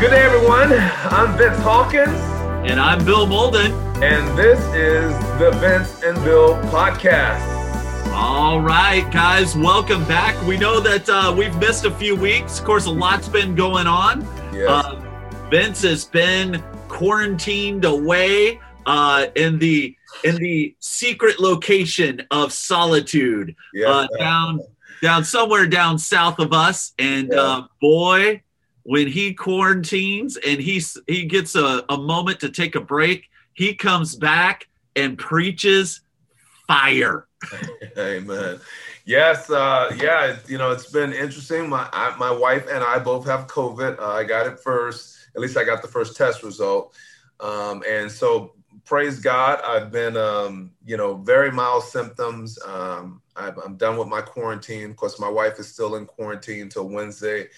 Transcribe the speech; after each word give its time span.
Good 0.00 0.10
day, 0.10 0.22
everyone. 0.22 0.72
I'm 0.72 1.36
Vince 1.36 1.58
Hawkins. 1.58 2.08
And 2.68 2.80
I'm 2.80 3.04
Bill 3.04 3.26
Molden. 3.26 3.70
And 4.02 4.36
this 4.38 4.58
is 4.74 5.12
the 5.38 5.50
Vince 5.60 6.02
and 6.02 6.16
Bill 6.24 6.54
podcast. 6.70 7.40
All 8.12 8.60
right, 8.60 9.08
guys, 9.12 9.54
welcome 9.56 10.04
back. 10.06 10.40
We 10.46 10.56
know 10.56 10.80
that 10.80 11.06
uh, 11.08 11.34
we've 11.36 11.54
missed 11.56 11.84
a 11.84 11.90
few 11.90 12.16
weeks. 12.16 12.58
Of 12.58 12.64
course, 12.64 12.86
a 12.86 12.90
lot's 12.90 13.28
been 13.28 13.54
going 13.54 13.86
on. 13.86 14.22
Yes. 14.54 14.70
Uh, 14.70 15.48
Vince 15.50 15.82
has 15.82 16.06
been 16.06 16.62
quarantined 16.88 17.84
away 17.84 18.58
uh, 18.86 19.26
in 19.36 19.58
the 19.58 19.94
in 20.24 20.36
the 20.36 20.74
secret 20.80 21.38
location 21.40 22.26
of 22.30 22.52
solitude 22.52 23.54
Yes. 23.74 23.88
uh, 23.88 24.06
down 24.18 24.60
down 25.02 25.24
somewhere 25.24 25.66
down 25.66 25.98
south 25.98 26.38
of 26.38 26.52
us. 26.54 26.92
And 26.98 27.32
uh, 27.34 27.68
boy, 27.80 28.42
when 28.82 29.06
he 29.06 29.34
quarantines 29.34 30.36
and 30.36 30.60
he's 30.60 30.96
he 31.06 31.24
gets 31.24 31.54
a, 31.54 31.84
a 31.88 31.96
moment 31.96 32.40
to 32.40 32.48
take 32.48 32.74
a 32.74 32.80
break, 32.80 33.28
he 33.52 33.74
comes 33.74 34.16
back 34.16 34.68
and 34.96 35.18
preaches 35.18 36.00
fire. 36.66 37.26
Amen. 37.98 38.60
Yes, 39.04 39.50
uh, 39.50 39.94
yeah, 40.00 40.36
you 40.46 40.58
know, 40.58 40.70
it's 40.70 40.90
been 40.90 41.12
interesting. 41.12 41.68
My 41.68 41.88
I, 41.92 42.14
my 42.16 42.30
wife 42.30 42.66
and 42.70 42.84
I 42.84 42.98
both 42.98 43.26
have 43.26 43.46
COVID. 43.46 43.98
Uh, 43.98 44.08
I 44.08 44.24
got 44.24 44.46
it 44.46 44.60
first. 44.60 45.28
At 45.34 45.40
least 45.40 45.56
I 45.56 45.64
got 45.64 45.82
the 45.82 45.88
first 45.88 46.16
test 46.16 46.42
result. 46.42 46.94
Um, 47.40 47.82
and 47.88 48.10
so, 48.10 48.54
praise 48.84 49.20
God, 49.20 49.60
I've 49.64 49.90
been, 49.90 50.16
um, 50.16 50.72
you 50.84 50.96
know, 50.96 51.14
very 51.14 51.50
mild 51.50 51.84
symptoms. 51.84 52.58
Um, 52.64 53.22
I've, 53.36 53.56
I'm 53.58 53.76
done 53.76 53.96
with 53.96 54.08
my 54.08 54.20
quarantine. 54.20 54.90
Of 54.90 54.96
course, 54.96 55.18
my 55.18 55.28
wife 55.28 55.58
is 55.58 55.68
still 55.68 55.96
in 55.96 56.06
quarantine 56.06 56.62
until 56.62 56.88
Wednesday. 56.88 57.48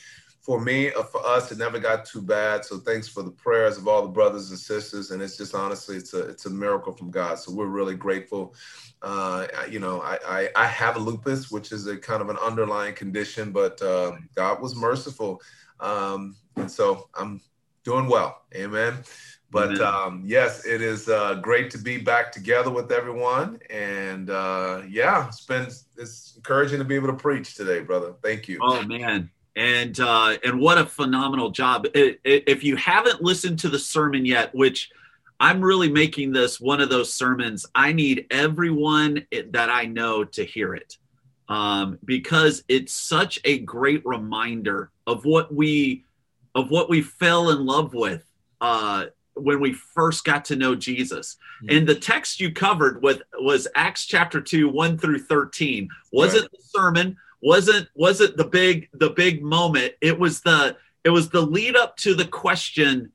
For 0.42 0.60
me, 0.60 0.92
uh, 0.92 1.04
for 1.04 1.24
us, 1.24 1.52
it 1.52 1.58
never 1.58 1.78
got 1.78 2.04
too 2.04 2.20
bad. 2.20 2.64
So 2.64 2.78
thanks 2.78 3.08
for 3.08 3.22
the 3.22 3.30
prayers 3.30 3.78
of 3.78 3.86
all 3.86 4.02
the 4.02 4.08
brothers 4.08 4.50
and 4.50 4.58
sisters. 4.58 5.12
And 5.12 5.22
it's 5.22 5.36
just 5.36 5.54
honestly, 5.54 5.96
it's 5.96 6.14
a 6.14 6.28
it's 6.28 6.46
a 6.46 6.50
miracle 6.50 6.92
from 6.92 7.10
God. 7.10 7.38
So 7.38 7.52
we're 7.52 7.66
really 7.66 7.94
grateful 7.94 8.54
uh, 9.02 9.46
you 9.68 9.80
know, 9.80 10.00
I, 10.00 10.18
I, 10.26 10.48
I 10.56 10.66
have 10.66 10.96
lupus, 10.96 11.50
which 11.50 11.72
is 11.72 11.86
a 11.86 11.96
kind 11.96 12.22
of 12.22 12.30
an 12.30 12.36
underlying 12.38 12.94
condition, 12.94 13.50
but 13.50 13.82
um, 13.82 14.28
God 14.34 14.62
was 14.62 14.76
merciful. 14.76 15.42
Um, 15.80 16.36
and 16.56 16.70
so 16.70 17.08
I'm 17.14 17.40
doing 17.84 18.06
well. 18.06 18.42
Amen. 18.54 18.98
But 19.50 19.78
um, 19.80 20.22
yes, 20.24 20.64
it 20.64 20.80
is 20.80 21.10
uh, 21.10 21.34
great 21.34 21.70
to 21.72 21.78
be 21.78 21.98
back 21.98 22.32
together 22.32 22.70
with 22.70 22.90
everyone. 22.90 23.58
And 23.68 24.30
uh, 24.30 24.82
yeah, 24.88 25.28
it's 25.28 25.44
been 25.44 25.68
it's 25.98 26.34
encouraging 26.36 26.78
to 26.78 26.84
be 26.84 26.94
able 26.94 27.08
to 27.08 27.16
preach 27.16 27.54
today, 27.54 27.80
brother. 27.80 28.14
Thank 28.22 28.48
you. 28.48 28.60
Oh 28.62 28.82
man. 28.82 29.30
And 29.54 29.98
uh, 30.00 30.38
and 30.44 30.58
what 30.60 30.78
a 30.78 30.86
phenomenal 30.86 31.50
job! 31.50 31.86
If 31.94 32.64
you 32.64 32.76
haven't 32.76 33.22
listened 33.22 33.58
to 33.60 33.68
the 33.68 33.78
sermon 33.78 34.24
yet, 34.24 34.54
which 34.54 34.90
I'm 35.38 35.60
really 35.60 35.90
making 35.90 36.32
this 36.32 36.60
one 36.60 36.80
of 36.80 36.88
those 36.88 37.12
sermons, 37.12 37.66
I 37.74 37.92
need 37.92 38.26
everyone 38.30 39.26
that 39.50 39.70
I 39.70 39.86
know 39.86 40.24
to 40.24 40.44
hear 40.44 40.74
it 40.74 40.96
um, 41.48 41.98
because 42.04 42.64
it's 42.68 42.92
such 42.92 43.40
a 43.44 43.58
great 43.58 44.00
reminder 44.06 44.90
of 45.06 45.24
what 45.24 45.54
we 45.54 46.04
of 46.54 46.70
what 46.70 46.88
we 46.88 47.02
fell 47.02 47.50
in 47.50 47.66
love 47.66 47.92
with 47.92 48.24
uh, 48.60 49.06
when 49.34 49.60
we 49.60 49.72
first 49.72 50.24
got 50.24 50.44
to 50.46 50.56
know 50.56 50.74
Jesus. 50.74 51.36
Mhm. 51.62 51.78
And 51.78 51.86
the 51.86 51.94
text 51.94 52.40
you 52.40 52.52
covered 52.52 53.02
with 53.02 53.22
was 53.38 53.66
Acts 53.74 54.06
chapter 54.06 54.40
two, 54.40 54.68
one 54.68 54.96
through 54.96 55.18
thirteen. 55.18 55.88
Wasn't 56.10 56.50
the 56.50 56.58
sermon? 56.60 57.16
Wasn't 57.42 57.88
wasn't 57.94 58.36
the 58.36 58.44
big 58.44 58.88
the 58.94 59.10
big 59.10 59.42
moment? 59.42 59.94
It 60.00 60.18
was 60.18 60.40
the 60.42 60.76
it 61.04 61.10
was 61.10 61.28
the 61.30 61.42
lead 61.42 61.76
up 61.76 61.96
to 61.98 62.14
the 62.14 62.24
question, 62.24 63.12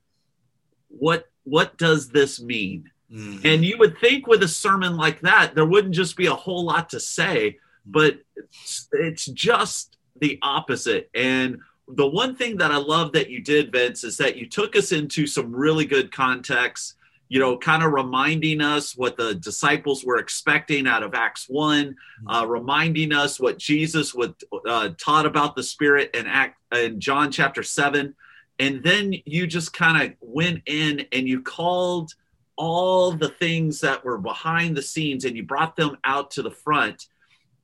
what 0.90 1.30
what 1.44 1.78
does 1.78 2.10
this 2.10 2.42
mean? 2.42 2.92
Mhm. 3.12 3.46
And 3.46 3.64
you 3.64 3.78
would 3.78 3.98
think 4.00 4.28
with 4.28 4.44
a 4.44 4.48
sermon 4.50 4.98
like 4.98 5.22
that, 5.22 5.56
there 5.56 5.66
wouldn't 5.66 5.96
just 5.96 6.18
be 6.18 6.26
a 6.26 6.36
whole 6.36 6.66
lot 6.66 6.90
to 6.90 7.00
say, 7.00 7.58
but 7.86 8.20
it's, 8.36 8.90
it's 8.92 9.26
just 9.28 9.98
the 10.20 10.38
opposite. 10.42 11.10
And 11.14 11.60
the 11.88 12.06
one 12.08 12.36
thing 12.36 12.58
that 12.58 12.72
I 12.72 12.78
love 12.78 13.14
that 13.14 13.30
you 13.30 13.40
did, 13.40 13.72
Vince, 13.72 14.04
is 14.04 14.18
that 14.18 14.36
you 14.36 14.46
took 14.50 14.76
us 14.76 14.92
into 14.92 15.26
some 15.26 15.56
really 15.56 15.86
good 15.86 16.12
context, 16.12 16.96
you 17.30 17.40
know, 17.40 17.58
kind 17.58 17.84
of 17.84 17.92
reminding 17.92 18.62
us 18.62 18.96
what 18.96 19.18
the 19.18 19.36
disciples 19.36 20.06
were 20.06 20.18
expecting 20.18 20.88
out 20.88 21.04
of 21.04 21.14
Acts 21.14 21.46
1, 21.50 21.96
uh, 22.28 22.46
reminding 22.48 23.12
us 23.12 23.40
what 23.40 23.58
Jesus 23.58 24.14
would, 24.14 24.34
uh, 24.66 24.90
taught 24.98 25.26
about 25.26 25.56
the 25.56 25.64
Spirit 25.64 26.12
in, 26.14 26.26
Act, 26.26 26.58
in 26.74 27.00
John 27.00 27.32
chapter 27.32 27.64
7. 27.64 28.16
And 28.60 28.84
then 28.84 29.14
you 29.26 29.46
just 29.46 29.74
kind 29.74 30.02
of 30.02 30.16
went 30.22 30.62
in 30.66 31.06
and 31.12 31.28
you 31.28 31.42
called 31.42 32.14
all 32.56 33.12
the 33.12 33.30
things 33.30 33.82
that 33.82 34.04
were 34.04 34.18
behind 34.18 34.76
the 34.76 34.82
scenes 34.82 35.26
and 35.26 35.36
you 35.36 35.44
brought 35.44 35.76
them 35.76 35.98
out 36.04 36.32
to 36.32 36.42
the 36.42 36.52
front 36.52 37.08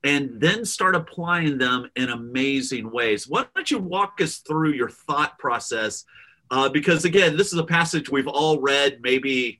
and 0.04 0.40
then 0.40 0.66
start 0.66 0.96
applying 0.96 1.58
them 1.58 1.90
in 1.96 2.10
amazing 2.10 2.92
ways. 2.92 3.28
Why 3.28 3.46
don't 3.56 3.72
you 3.72 3.80
walk 3.80 4.20
us 4.22 4.38
through 4.38 4.74
your 4.74 4.90
thought 4.90 5.40
process? 5.40 6.06
Uh, 6.52 6.70
because 6.70 7.06
again, 7.06 7.36
this 7.38 7.52
is 7.54 7.60
a 7.60 7.64
passage 7.64 8.10
we've 8.10 8.28
all 8.28 8.60
read 8.60 9.00
maybe 9.02 9.60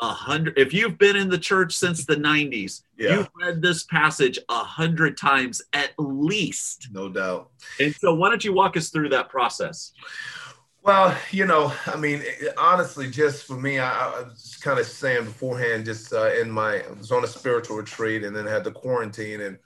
a 0.00 0.08
hundred. 0.08 0.58
If 0.58 0.74
you've 0.74 0.98
been 0.98 1.14
in 1.14 1.28
the 1.28 1.38
church 1.38 1.74
since 1.74 2.04
the 2.04 2.16
90s, 2.16 2.82
Yeah. 2.98 3.18
you've 3.18 3.28
read 3.40 3.62
this 3.62 3.84
passage 3.84 4.38
a 4.48 4.64
hundred 4.64 5.16
times 5.16 5.62
at 5.72 5.92
least. 5.98 6.88
No 6.90 7.08
doubt. 7.08 7.50
And 7.78 7.94
so, 7.94 8.12
why 8.14 8.28
don't 8.28 8.44
you 8.44 8.52
walk 8.52 8.76
us 8.76 8.88
through 8.90 9.10
that 9.10 9.28
process? 9.28 9.92
Well, 10.84 11.16
you 11.30 11.46
know, 11.46 11.72
I 11.86 11.96
mean, 11.96 12.24
honestly, 12.58 13.08
just 13.08 13.44
for 13.46 13.56
me, 13.56 13.78
I, 13.78 13.92
I 13.92 14.22
was 14.22 14.58
kind 14.60 14.80
of 14.80 14.86
saying 14.86 15.26
beforehand, 15.26 15.84
just 15.84 16.12
uh, 16.12 16.32
in 16.32 16.50
my, 16.50 16.82
I 16.82 16.90
was 16.98 17.12
on 17.12 17.22
a 17.22 17.28
spiritual 17.28 17.76
retreat 17.76 18.24
and 18.24 18.34
then 18.34 18.46
had 18.46 18.64
the 18.64 18.72
quarantine. 18.72 19.42
And, 19.42 19.58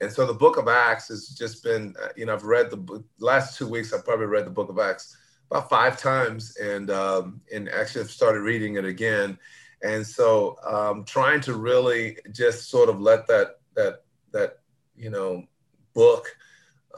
and 0.00 0.10
so 0.10 0.24
the 0.26 0.32
book 0.32 0.56
of 0.56 0.66
Acts 0.68 1.08
has 1.08 1.28
just 1.28 1.62
been, 1.62 1.94
uh, 2.02 2.08
you 2.16 2.24
know, 2.24 2.32
I've 2.32 2.44
read 2.44 2.70
the 2.70 3.04
last 3.18 3.58
two 3.58 3.68
weeks, 3.68 3.92
I've 3.92 4.06
probably 4.06 4.24
read 4.24 4.46
the 4.46 4.50
book 4.50 4.70
of 4.70 4.78
Acts 4.78 5.14
about 5.50 5.68
five 5.68 6.00
times 6.00 6.56
and, 6.56 6.90
um, 6.90 7.40
and 7.52 7.68
actually 7.68 8.04
started 8.04 8.40
reading 8.40 8.76
it 8.76 8.84
again. 8.84 9.38
And 9.82 10.06
so 10.06 10.56
um, 10.66 11.04
trying 11.04 11.40
to 11.42 11.54
really 11.54 12.18
just 12.32 12.70
sort 12.70 12.88
of 12.88 13.00
let 13.00 13.26
that, 13.28 13.60
that, 13.74 14.02
that, 14.32 14.58
you 14.96 15.10
know, 15.10 15.44
book 15.94 16.34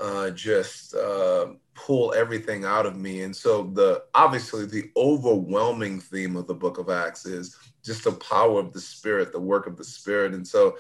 uh, 0.01 0.31
just 0.31 0.95
uh, 0.95 1.49
pull 1.75 2.15
everything 2.15 2.65
out 2.65 2.87
of 2.87 2.97
me. 2.97 3.23
And 3.23 3.35
so 3.35 3.65
the 3.65 4.05
obviously 4.15 4.67
the 4.67 4.91
overwhelming 4.97 6.01
theme 6.01 6.37
of 6.37 6.47
the 6.47 6.55
book 6.55 6.79
of 6.79 6.89
Acts 6.89 7.27
is 7.27 7.57
just 7.85 8.05
the 8.05 8.13
power 8.13 8.61
of 8.61 8.73
the 8.73 8.81
Spirit, 8.81 9.33
the 9.33 9.41
work 9.41 9.67
of 9.67 9.77
the 9.77 9.85
Spirit. 9.85 10.35
And 10.35 10.47
so, 10.47 10.79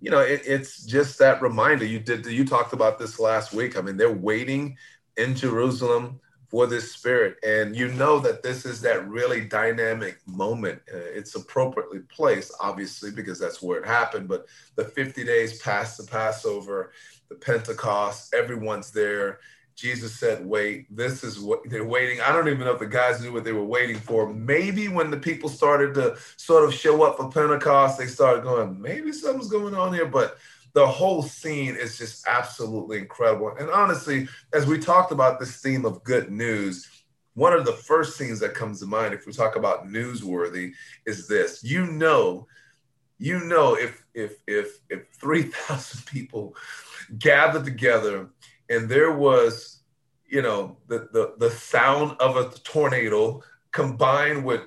you 0.00 0.10
know, 0.10 0.20
it, 0.20 0.42
it's 0.44 0.84
just 0.84 1.18
that 1.18 1.42
reminder. 1.42 1.84
You 1.84 2.00
did 2.00 2.26
you 2.26 2.44
talked 2.44 2.72
about 2.72 2.98
this 2.98 3.18
last 3.18 3.52
week. 3.52 3.76
I 3.76 3.80
mean, 3.80 3.96
they're 3.96 4.12
waiting 4.12 4.76
in 5.16 5.34
Jerusalem 5.34 6.20
for 6.50 6.66
this 6.66 6.92
Spirit, 6.92 7.36
and 7.44 7.76
you 7.76 7.88
know 7.88 8.18
that 8.18 8.42
this 8.42 8.66
is 8.66 8.80
that 8.80 9.08
really 9.08 9.42
dynamic 9.42 10.18
moment. 10.26 10.82
Uh, 10.92 10.98
it's 10.98 11.36
appropriately 11.36 12.00
placed, 12.14 12.52
obviously, 12.60 13.12
because 13.12 13.38
that's 13.38 13.62
where 13.62 13.78
it 13.78 13.86
happened. 13.86 14.28
But 14.28 14.46
the 14.74 14.84
50 14.84 15.24
days 15.24 15.60
past 15.62 15.96
the 15.96 16.04
Passover 16.04 16.90
the 17.28 17.36
Pentecost, 17.36 18.34
everyone's 18.34 18.90
there. 18.90 19.38
Jesus 19.76 20.18
said, 20.18 20.44
Wait, 20.44 20.94
this 20.94 21.24
is 21.24 21.38
what 21.38 21.60
they're 21.70 21.84
waiting. 21.84 22.20
I 22.20 22.32
don't 22.32 22.48
even 22.48 22.60
know 22.66 22.72
if 22.72 22.80
the 22.80 22.86
guys 22.86 23.22
knew 23.22 23.32
what 23.32 23.44
they 23.44 23.52
were 23.52 23.64
waiting 23.64 23.96
for. 23.96 24.30
Maybe 24.30 24.88
when 24.88 25.10
the 25.10 25.16
people 25.16 25.48
started 25.48 25.94
to 25.94 26.18
sort 26.36 26.64
of 26.64 26.74
show 26.74 27.02
up 27.04 27.16
for 27.16 27.30
Pentecost, 27.30 27.96
they 27.96 28.06
started 28.06 28.42
going, 28.42 28.82
Maybe 28.82 29.12
something's 29.12 29.48
going 29.48 29.74
on 29.74 29.94
here. 29.94 30.06
But 30.06 30.36
the 30.72 30.86
whole 30.86 31.22
scene 31.22 31.76
is 31.76 31.98
just 31.98 32.26
absolutely 32.26 32.98
incredible. 32.98 33.52
And 33.58 33.70
honestly, 33.70 34.28
as 34.52 34.66
we 34.66 34.78
talked 34.78 35.12
about 35.12 35.40
this 35.40 35.60
theme 35.60 35.84
of 35.84 36.04
good 36.04 36.30
news, 36.30 36.88
one 37.34 37.52
of 37.52 37.64
the 37.64 37.72
first 37.72 38.18
things 38.18 38.40
that 38.40 38.54
comes 38.54 38.80
to 38.80 38.86
mind 38.86 39.14
if 39.14 39.26
we 39.26 39.32
talk 39.32 39.56
about 39.56 39.86
newsworthy 39.86 40.72
is 41.06 41.28
this 41.28 41.62
you 41.62 41.86
know 41.86 42.46
you 43.18 43.40
know 43.40 43.74
if 43.74 44.04
if 44.14 44.36
if 44.46 44.80
if 44.88 45.08
3000 45.12 46.04
people 46.06 46.54
gathered 47.18 47.64
together 47.64 48.28
and 48.68 48.88
there 48.88 49.12
was 49.12 49.80
you 50.26 50.42
know 50.42 50.76
the 50.88 51.08
the, 51.12 51.34
the 51.38 51.50
sound 51.50 52.16
of 52.20 52.36
a 52.36 52.50
tornado 52.60 53.40
combined 53.72 54.44
with 54.44 54.62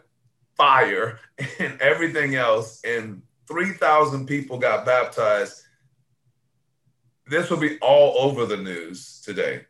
fire 0.55 1.19
and 1.59 1.79
everything 1.81 2.35
else 2.35 2.81
and 2.85 3.21
3000 3.47 4.25
people 4.25 4.57
got 4.57 4.85
baptized 4.85 5.62
this 7.27 7.49
will 7.49 7.57
be 7.57 7.77
all 7.79 8.29
over 8.29 8.45
the 8.45 8.57
news 8.57 9.21
today 9.23 9.61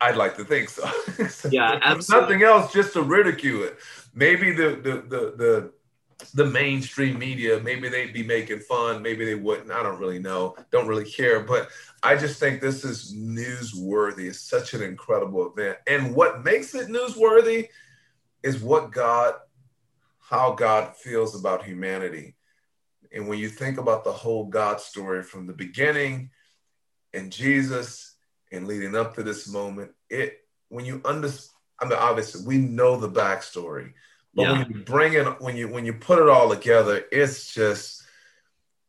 i'd 0.00 0.16
like 0.16 0.36
to 0.36 0.44
think 0.44 0.68
so 0.68 0.88
Yeah, 1.50 1.78
absolutely. 1.82 2.36
nothing 2.36 2.42
else 2.42 2.72
just 2.72 2.92
to 2.94 3.02
ridicule 3.02 3.64
it 3.64 3.78
maybe 4.14 4.52
the 4.52 4.70
the 4.82 4.92
the, 5.08 5.34
the 5.36 5.72
the 6.34 6.44
mainstream 6.44 7.18
media, 7.18 7.60
maybe 7.60 7.88
they'd 7.88 8.12
be 8.12 8.22
making 8.22 8.60
fun, 8.60 9.02
maybe 9.02 9.24
they 9.24 9.34
wouldn't. 9.34 9.70
I 9.70 9.82
don't 9.82 9.98
really 9.98 10.18
know, 10.18 10.56
don't 10.70 10.86
really 10.86 11.10
care. 11.10 11.40
But 11.40 11.68
I 12.02 12.16
just 12.16 12.38
think 12.38 12.60
this 12.60 12.84
is 12.84 13.14
newsworthy. 13.14 14.28
It's 14.28 14.40
such 14.40 14.74
an 14.74 14.82
incredible 14.82 15.52
event. 15.52 15.78
And 15.86 16.14
what 16.14 16.44
makes 16.44 16.74
it 16.74 16.88
newsworthy 16.88 17.68
is 18.42 18.60
what 18.60 18.92
God, 18.92 19.34
how 20.20 20.52
God 20.52 20.96
feels 20.96 21.38
about 21.38 21.64
humanity. 21.64 22.36
And 23.12 23.28
when 23.28 23.38
you 23.38 23.48
think 23.48 23.78
about 23.78 24.04
the 24.04 24.12
whole 24.12 24.44
God 24.46 24.80
story 24.80 25.22
from 25.22 25.46
the 25.46 25.52
beginning 25.52 26.30
and 27.12 27.32
Jesus 27.32 28.14
and 28.52 28.66
leading 28.66 28.96
up 28.96 29.14
to 29.14 29.22
this 29.22 29.48
moment, 29.48 29.92
it 30.08 30.38
when 30.68 30.84
you 30.84 31.00
understand, 31.04 31.50
I 31.80 31.84
mean, 31.86 31.98
obviously 31.98 32.46
we 32.46 32.58
know 32.58 32.96
the 32.96 33.10
backstory 33.10 33.92
but 34.34 34.42
yeah. 34.42 34.52
when 34.52 34.70
you 34.70 34.84
bring 34.84 35.14
it, 35.14 35.40
when 35.40 35.56
you 35.56 35.68
when 35.68 35.84
you 35.84 35.94
put 35.94 36.20
it 36.20 36.28
all 36.28 36.48
together, 36.48 37.04
it's 37.10 37.52
just 37.52 38.04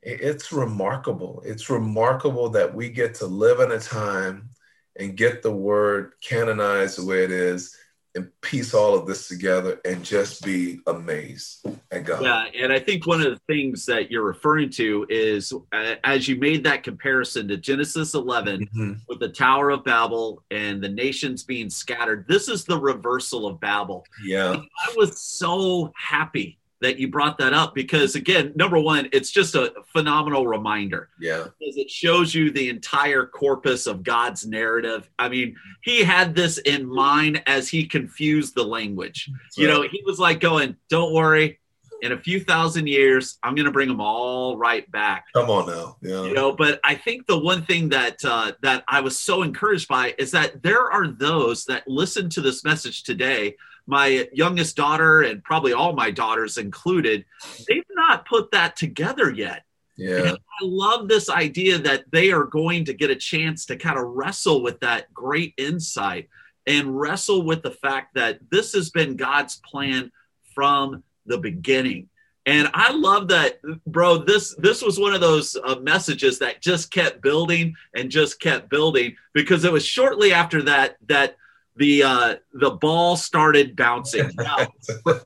it's 0.04 0.52
remarkable. 0.52 1.42
It's 1.46 1.70
remarkable 1.70 2.50
that 2.50 2.74
we 2.74 2.90
get 2.90 3.16
to 3.16 3.28
live 3.28 3.60
in 3.60 3.72
a 3.72 3.80
time 3.80 4.50
and 4.98 5.18
get 5.18 5.42
the 5.42 5.52
word 5.52 6.14
canonized 6.22 6.98
the 6.98 7.06
way 7.06 7.24
it 7.24 7.32
is 7.32 7.76
and 8.16 8.30
piece 8.42 8.74
all 8.74 8.96
of 8.96 9.08
this 9.08 9.28
together 9.28 9.80
and 9.86 10.04
just 10.04 10.44
be 10.44 10.80
amazed 10.88 11.66
at 11.92 12.04
God. 12.04 12.24
Yeah, 12.24 12.46
and 12.64 12.74
I 12.74 12.80
think 12.80 13.08
one 13.08 13.22
of 13.22 13.28
the 13.32 13.40
things 13.48 13.86
that 13.86 14.12
you're 14.12 14.24
referring 14.24 14.70
to 14.72 15.06
is 15.10 15.54
uh, 15.72 15.96
as 16.04 16.28
you 16.28 16.36
made 16.36 16.64
that 16.66 16.84
comparison 16.84 17.48
to 17.48 17.58
Genesis 17.58 18.14
11 18.14 18.62
mm-hmm. 18.62 18.94
with 19.08 19.20
the 19.20 19.30
Tower 19.30 19.70
of 19.70 19.84
Babel 19.84 20.44
and 20.52 20.84
the 20.84 20.90
nations 20.90 21.44
being 21.44 21.70
scattered, 21.70 22.26
this 22.28 22.48
is 22.50 22.66
the 22.66 22.78
reversal 22.78 23.48
of 23.48 23.60
Babel. 23.60 24.06
Yeah. 24.24 24.58
I 24.58 24.94
was 24.96 25.20
so 25.20 25.92
happy 25.96 26.60
that 26.82 26.98
you 26.98 27.08
brought 27.08 27.38
that 27.38 27.54
up 27.54 27.74
because 27.74 28.16
again 28.16 28.52
number 28.56 28.80
one 28.80 29.08
it's 29.14 29.32
just 29.32 29.56
a 29.56 29.74
phenomenal 29.94 30.48
reminder. 30.48 31.10
Yeah. 31.20 31.46
Because 31.60 31.78
it 31.78 31.90
shows 31.90 32.34
you 32.36 32.52
the 32.52 32.70
entire 32.70 33.26
corpus 33.26 33.88
of 33.88 34.04
god's 34.04 34.46
narrative. 34.46 35.10
I 35.18 35.30
mean 35.30 35.56
he 35.82 36.04
had 36.04 36.36
this 36.36 36.58
in 36.58 36.86
mind 36.86 37.44
as 37.46 37.70
he 37.70 37.86
confused 37.86 38.56
the 38.56 38.64
language. 38.64 39.30
That's 39.32 39.58
you 39.58 39.68
right. 39.68 39.74
know 39.74 39.88
he 39.90 40.04
was 40.06 40.20
like 40.20 40.40
going 40.40 40.76
don't 40.90 41.14
worry. 41.14 41.60
In 42.02 42.14
a 42.14 42.18
few 42.18 42.40
thousand 42.40 42.88
years 42.88 43.38
i'm 43.44 43.54
going 43.54 43.68
to 43.68 43.72
bring 43.72 43.88
them 43.88 44.02
all 44.02 44.58
right 44.58 44.92
back. 44.92 45.26
Come 45.36 45.52
on 45.52 45.68
now. 45.68 45.98
Yeah. 46.02 46.24
You 46.24 46.34
know 46.34 46.52
but 46.52 46.80
i 46.84 46.96
think 46.96 47.28
the 47.28 47.38
one 47.38 47.64
thing 47.64 47.90
that 47.90 48.26
uh, 48.26 48.54
that 48.64 48.84
i 48.88 49.02
was 49.02 49.20
so 49.20 49.44
encouraged 49.44 49.88
by 49.88 50.16
is 50.18 50.32
that 50.32 50.64
there 50.64 50.92
are 50.92 51.08
those 51.08 51.66
that 51.66 51.88
listen 51.88 52.28
to 52.32 52.42
this 52.42 52.64
message 52.64 53.04
today 53.04 53.56
my 53.88 54.28
youngest 54.34 54.76
daughter 54.76 55.22
and 55.22 55.44
probably 55.44 55.74
all 55.74 55.94
my 55.94 56.12
daughters 56.12 56.58
included, 56.58 57.26
they've 57.68 57.84
not 57.92 58.26
put 58.26 58.52
that 58.52 58.76
together 58.76 59.32
yet. 59.32 59.64
Yeah. 59.98 60.18
And 60.18 60.38
I 60.38 60.64
love 60.64 61.08
this 61.08 61.30
idea 61.30 61.78
that 61.80 62.06
they 62.12 62.32
are 62.32 62.46
going 62.46 62.86
to 62.86 62.94
get 62.94 63.12
a 63.12 63.16
chance 63.16 63.66
to 63.68 63.76
kind 63.76 64.00
of 64.00 64.06
wrestle 64.06 64.64
with 64.64 64.80
that 64.80 65.14
great 65.14 65.54
insight 65.58 66.30
and 66.66 67.00
wrestle 67.00 67.44
with 67.44 67.62
the 67.62 67.72
fact 67.72 68.16
that 68.16 68.40
this 68.50 68.74
has 68.74 68.90
been 68.90 69.16
God's 69.16 69.58
plan 69.58 70.12
from 70.56 71.04
the 71.26 71.38
beginning. 71.38 72.10
And 72.46 72.70
I 72.74 72.92
love 72.92 73.28
that, 73.28 73.62
bro. 73.86 74.18
This 74.18 74.56
this 74.56 74.82
was 74.82 75.00
one 75.00 75.14
of 75.14 75.22
those 75.22 75.56
uh, 75.64 75.76
messages 75.76 76.40
that 76.40 76.62
just 76.62 76.92
kept 76.92 77.22
building 77.22 77.76
and 77.96 78.10
just 78.10 78.40
kept 78.40 78.70
building 78.70 79.16
because 79.34 79.64
it 79.64 79.72
was 79.72 79.86
shortly 79.86 80.34
after 80.34 80.64
that 80.64 80.98
that 81.08 81.36
the 81.76 82.04
uh, 82.04 82.36
the 82.54 82.72
ball 82.72 83.16
started 83.16 83.76
bouncing. 83.76 84.32
Now, 84.38 84.68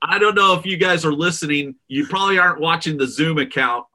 I 0.01 0.19
don't 0.19 0.36
know 0.36 0.53
if 0.53 0.65
you 0.65 0.77
guys 0.77 1.06
are 1.06 1.13
listening. 1.13 1.75
You 1.88 2.07
probably 2.07 2.38
aren't 2.38 2.59
watching 2.59 2.97
the 2.97 3.07
Zoom 3.07 3.38
account, 3.38 3.86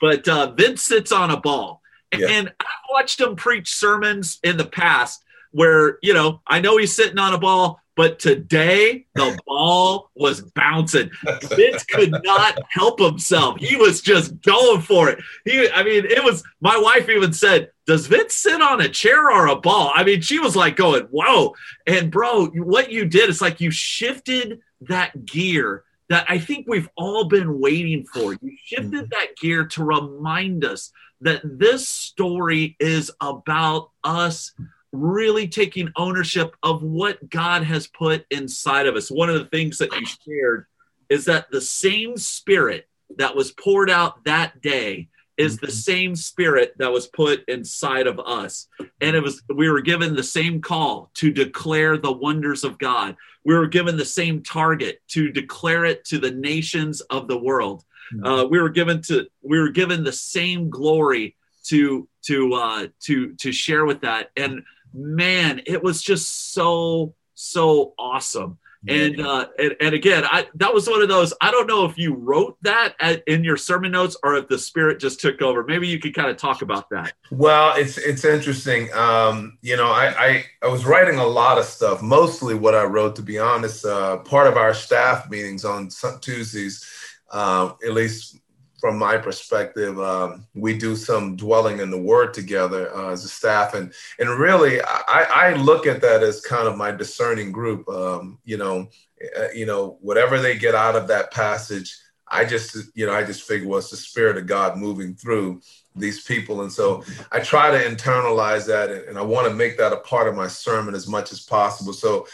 but 0.00 0.26
uh, 0.28 0.52
Vince 0.52 0.82
sits 0.82 1.12
on 1.12 1.30
a 1.30 1.40
ball, 1.40 1.80
yeah. 2.16 2.28
and 2.28 2.48
I've 2.60 2.66
watched 2.92 3.20
him 3.20 3.36
preach 3.36 3.74
sermons 3.74 4.38
in 4.42 4.56
the 4.56 4.66
past 4.66 5.24
where 5.52 5.98
you 6.02 6.12
know 6.12 6.42
I 6.46 6.60
know 6.60 6.76
he's 6.76 6.94
sitting 6.94 7.18
on 7.18 7.34
a 7.34 7.38
ball, 7.38 7.80
but 7.96 8.18
today 8.18 9.06
the 9.14 9.38
ball 9.46 10.10
was 10.14 10.40
bouncing. 10.40 11.10
Vince 11.42 11.84
could 11.84 12.14
not 12.24 12.58
help 12.70 12.98
himself. 13.00 13.58
He 13.58 13.76
was 13.76 14.00
just 14.00 14.40
going 14.42 14.80
for 14.80 15.08
it. 15.08 15.18
He, 15.44 15.68
I 15.70 15.82
mean, 15.82 16.04
it 16.04 16.22
was. 16.22 16.42
My 16.60 16.78
wife 16.78 17.08
even 17.08 17.32
said, 17.32 17.70
"Does 17.86 18.06
Vince 18.06 18.34
sit 18.34 18.60
on 18.60 18.80
a 18.80 18.88
chair 18.88 19.30
or 19.30 19.46
a 19.46 19.56
ball?" 19.56 19.92
I 19.94 20.04
mean, 20.04 20.20
she 20.20 20.38
was 20.38 20.56
like 20.56 20.76
going, 20.76 21.04
"Whoa!" 21.04 21.54
And 21.86 22.10
bro, 22.10 22.46
what 22.46 22.90
you 22.90 23.04
did 23.04 23.30
is 23.30 23.40
like 23.40 23.60
you 23.60 23.70
shifted 23.70 24.60
that 24.82 25.24
gear 25.24 25.84
that 26.08 26.26
I 26.28 26.38
think 26.38 26.66
we've 26.68 26.88
all 26.96 27.24
been 27.24 27.60
waiting 27.60 28.04
for. 28.04 28.32
You 28.32 28.56
shifted 28.62 28.92
mm-hmm. 28.92 29.08
that 29.10 29.36
gear 29.40 29.66
to 29.66 29.84
remind 29.84 30.64
us 30.64 30.92
that 31.20 31.40
this 31.44 31.88
story 31.88 32.76
is 32.78 33.10
about 33.20 33.90
us 34.02 34.52
really 34.94 35.48
taking 35.48 35.90
ownership 35.96 36.54
of 36.62 36.82
what 36.82 37.28
God 37.28 37.64
has 37.64 37.86
put 37.86 38.24
inside 38.30 38.86
of 38.86 38.96
us. 38.96 39.10
One 39.10 39.28
of 39.28 39.34
the 39.34 39.46
things 39.46 39.78
that 39.78 39.92
you 39.92 40.06
shared 40.06 40.66
is 41.08 41.24
that 41.26 41.50
the 41.50 41.60
same 41.60 42.16
spirit 42.16 42.88
that 43.16 43.36
was 43.36 43.52
poured 43.52 43.90
out 43.90 44.24
that 44.24 44.60
day 44.60 45.08
is 45.36 45.56
the 45.56 45.66
mm-hmm. 45.66 45.74
same 45.74 46.16
spirit 46.16 46.74
that 46.78 46.92
was 46.92 47.08
put 47.08 47.44
inside 47.48 48.06
of 48.06 48.20
us 48.20 48.68
and 49.00 49.16
it 49.16 49.22
was 49.22 49.42
we 49.54 49.68
were 49.68 49.80
given 49.80 50.14
the 50.14 50.22
same 50.22 50.60
call 50.60 51.10
to 51.14 51.32
declare 51.32 51.98
the 51.98 52.12
wonders 52.12 52.62
of 52.62 52.78
god 52.78 53.16
we 53.44 53.54
were 53.54 53.66
given 53.66 53.96
the 53.96 54.04
same 54.04 54.42
target 54.42 55.00
to 55.08 55.32
declare 55.32 55.84
it 55.84 56.04
to 56.04 56.18
the 56.18 56.30
nations 56.30 57.00
of 57.02 57.26
the 57.26 57.36
world 57.36 57.84
mm-hmm. 58.14 58.24
uh, 58.24 58.44
we 58.44 58.60
were 58.60 58.68
given 58.68 59.02
to 59.02 59.26
we 59.42 59.58
were 59.58 59.70
given 59.70 60.04
the 60.04 60.12
same 60.12 60.70
glory 60.70 61.36
to 61.64 62.08
to 62.22 62.54
uh, 62.54 62.86
to 63.00 63.34
to 63.34 63.50
share 63.50 63.84
with 63.84 64.00
that 64.02 64.30
and 64.36 64.62
man, 64.94 65.60
it 65.66 65.82
was 65.82 66.00
just 66.00 66.54
so 66.54 67.14
so 67.34 67.94
awesome. 67.98 68.58
And 68.86 69.18
uh, 69.18 69.46
and, 69.58 69.76
and 69.80 69.94
again, 69.94 70.24
I 70.26 70.46
that 70.56 70.74
was 70.74 70.88
one 70.88 71.00
of 71.00 71.08
those. 71.08 71.32
I 71.40 71.50
don't 71.50 71.66
know 71.66 71.86
if 71.86 71.96
you 71.96 72.14
wrote 72.14 72.58
that 72.62 72.94
at, 73.00 73.22
in 73.26 73.42
your 73.42 73.56
sermon 73.56 73.92
notes 73.92 74.14
or 74.22 74.36
if 74.36 74.48
the 74.48 74.58
Spirit 74.58 75.00
just 75.00 75.20
took 75.20 75.40
over. 75.40 75.64
Maybe 75.64 75.88
you 75.88 75.98
could 75.98 76.14
kind 76.14 76.28
of 76.28 76.36
talk 76.36 76.60
about 76.60 76.90
that. 76.90 77.14
Well, 77.30 77.74
it's 77.76 77.96
it's 77.96 78.26
interesting. 78.26 78.92
Um, 78.92 79.56
you 79.62 79.78
know, 79.78 79.90
I, 79.90 80.14
I, 80.18 80.44
I 80.62 80.68
was 80.68 80.84
writing 80.84 81.18
a 81.18 81.26
lot 81.26 81.56
of 81.56 81.64
stuff. 81.64 82.02
Mostly 82.02 82.54
what 82.54 82.74
I 82.74 82.84
wrote, 82.84 83.16
to 83.16 83.22
be 83.22 83.38
honest, 83.38 83.86
uh, 83.86 84.18
part 84.18 84.46
of 84.46 84.58
our 84.58 84.74
staff 84.74 85.30
meetings 85.30 85.64
on 85.64 85.88
Tuesdays, 86.20 86.84
uh, 87.30 87.72
at 87.86 87.94
least 87.94 88.38
from 88.84 88.98
my 88.98 89.16
perspective, 89.16 89.98
um, 89.98 90.46
we 90.52 90.76
do 90.76 90.94
some 90.94 91.36
dwelling 91.36 91.80
in 91.80 91.90
the 91.90 91.96
Word 91.96 92.34
together 92.34 92.94
uh, 92.94 93.12
as 93.12 93.24
a 93.24 93.28
staff, 93.28 93.72
and 93.72 93.90
and 94.18 94.28
really, 94.28 94.78
I, 94.82 95.26
I, 95.34 95.54
look 95.54 95.86
at 95.86 96.02
that 96.02 96.22
as 96.22 96.42
kind 96.42 96.68
of 96.68 96.76
my 96.76 96.90
discerning 96.90 97.50
group. 97.50 97.88
Um, 97.88 98.40
you 98.44 98.58
know, 98.58 98.90
uh, 99.38 99.48
you 99.54 99.64
know, 99.64 99.96
whatever 100.02 100.38
they 100.38 100.58
get 100.58 100.74
out 100.74 100.96
of 100.96 101.08
that 101.08 101.32
passage, 101.32 101.96
I 102.28 102.44
just 102.44 102.76
you 102.94 103.06
know 103.06 103.14
I 103.14 103.24
just 103.24 103.48
figure 103.48 103.66
well, 103.66 103.78
it's 103.78 103.88
the 103.88 103.96
Spirit 103.96 104.36
of 104.36 104.46
God 104.46 104.76
moving 104.76 105.14
through 105.14 105.62
these 105.96 106.22
people, 106.22 106.60
and 106.60 106.70
so 106.70 107.04
I 107.32 107.40
try 107.40 107.70
to 107.70 107.82
internalize 107.82 108.66
that, 108.66 108.90
and, 108.90 109.08
and 109.08 109.16
I 109.16 109.22
want 109.22 109.48
to 109.48 109.54
make 109.54 109.78
that 109.78 109.94
a 109.94 110.00
part 110.00 110.28
of 110.28 110.34
my 110.34 110.46
sermon 110.46 110.94
as 110.94 111.08
much 111.08 111.32
as 111.32 111.40
possible. 111.40 111.94
So, 111.94 112.26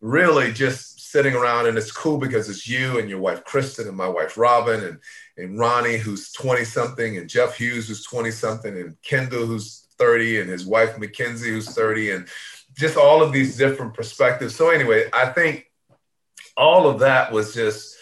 really, 0.00 0.54
just 0.54 0.98
sitting 1.12 1.34
around, 1.34 1.66
and 1.66 1.76
it's 1.76 1.92
cool 1.92 2.16
because 2.16 2.48
it's 2.48 2.66
you 2.66 2.98
and 2.98 3.10
your 3.10 3.18
wife 3.18 3.44
Kristen 3.44 3.88
and 3.88 3.96
my 3.96 4.08
wife 4.08 4.38
Robin 4.38 4.84
and 4.84 4.98
and 5.38 5.58
Ronnie, 5.58 5.96
who's 5.96 6.32
20 6.32 6.64
something, 6.64 7.16
and 7.16 7.28
Jeff 7.28 7.56
Hughes, 7.56 7.88
who's 7.88 8.04
20 8.04 8.30
something, 8.30 8.76
and 8.76 9.00
Kendall, 9.02 9.46
who's 9.46 9.86
30, 9.98 10.40
and 10.40 10.50
his 10.50 10.66
wife 10.66 10.98
Mackenzie, 10.98 11.50
who's 11.50 11.74
30, 11.74 12.10
and 12.12 12.28
just 12.76 12.96
all 12.96 13.22
of 13.22 13.32
these 13.32 13.56
different 13.56 13.94
perspectives. 13.94 14.54
So, 14.54 14.70
anyway, 14.70 15.08
I 15.12 15.26
think 15.26 15.70
all 16.56 16.88
of 16.88 17.00
that 17.00 17.32
was 17.32 17.54
just 17.54 17.96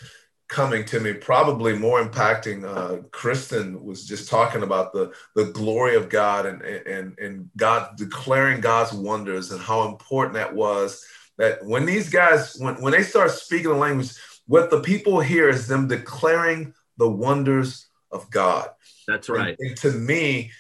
coming 0.48 0.84
to 0.84 1.00
me 1.00 1.12
probably 1.12 1.76
more 1.76 2.02
impacting 2.02 2.64
uh, 2.64 3.02
kristen 3.10 3.82
was 3.82 4.06
just 4.06 4.28
talking 4.28 4.62
about 4.62 4.92
the 4.92 5.12
the 5.34 5.46
glory 5.46 5.96
of 5.96 6.08
god 6.08 6.46
and 6.46 6.62
and 6.62 7.18
and 7.18 7.50
god 7.56 7.96
declaring 7.96 8.60
god's 8.60 8.92
wonders 8.92 9.50
and 9.50 9.60
how 9.60 9.88
important 9.88 10.34
that 10.34 10.54
was 10.54 11.04
that 11.36 11.64
when 11.64 11.84
these 11.84 12.08
guys 12.08 12.56
when, 12.58 12.80
when 12.80 12.92
they 12.92 13.02
start 13.02 13.30
speaking 13.32 13.70
the 13.70 13.74
language 13.74 14.12
what 14.46 14.70
the 14.70 14.80
people 14.80 15.18
hear 15.18 15.48
is 15.48 15.66
them 15.66 15.88
declaring 15.88 16.72
the 16.98 17.08
wonders 17.08 17.88
of 18.10 18.30
God. 18.30 18.68
That's 19.06 19.28
right. 19.28 19.56
And, 19.58 19.68
and 19.68 19.76
to 19.78 19.92
me, 19.92 20.52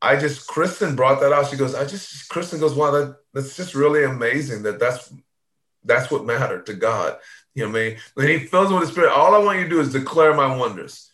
I 0.00 0.16
just 0.16 0.46
Kristen 0.46 0.94
brought 0.94 1.20
that 1.20 1.32
out. 1.32 1.48
She 1.48 1.56
goes, 1.56 1.74
I 1.74 1.84
just 1.84 2.28
Kristen 2.28 2.60
goes, 2.60 2.74
wow, 2.74 2.90
that, 2.92 3.16
that's 3.34 3.56
just 3.56 3.74
really 3.74 4.04
amazing 4.04 4.62
that 4.62 4.78
that's 4.78 5.12
that's 5.84 6.10
what 6.10 6.24
mattered 6.24 6.66
to 6.66 6.74
God. 6.74 7.18
You 7.54 7.64
know 7.64 7.72
what 7.72 7.80
I 7.80 7.82
mean? 7.82 7.96
When 8.14 8.28
He 8.28 8.38
fills 8.38 8.72
with 8.72 8.82
the 8.82 8.86
Spirit, 8.86 9.12
all 9.12 9.34
I 9.34 9.38
want 9.38 9.58
you 9.58 9.64
to 9.64 9.70
do 9.70 9.80
is 9.80 9.92
declare 9.92 10.34
my 10.34 10.54
wonders, 10.54 11.10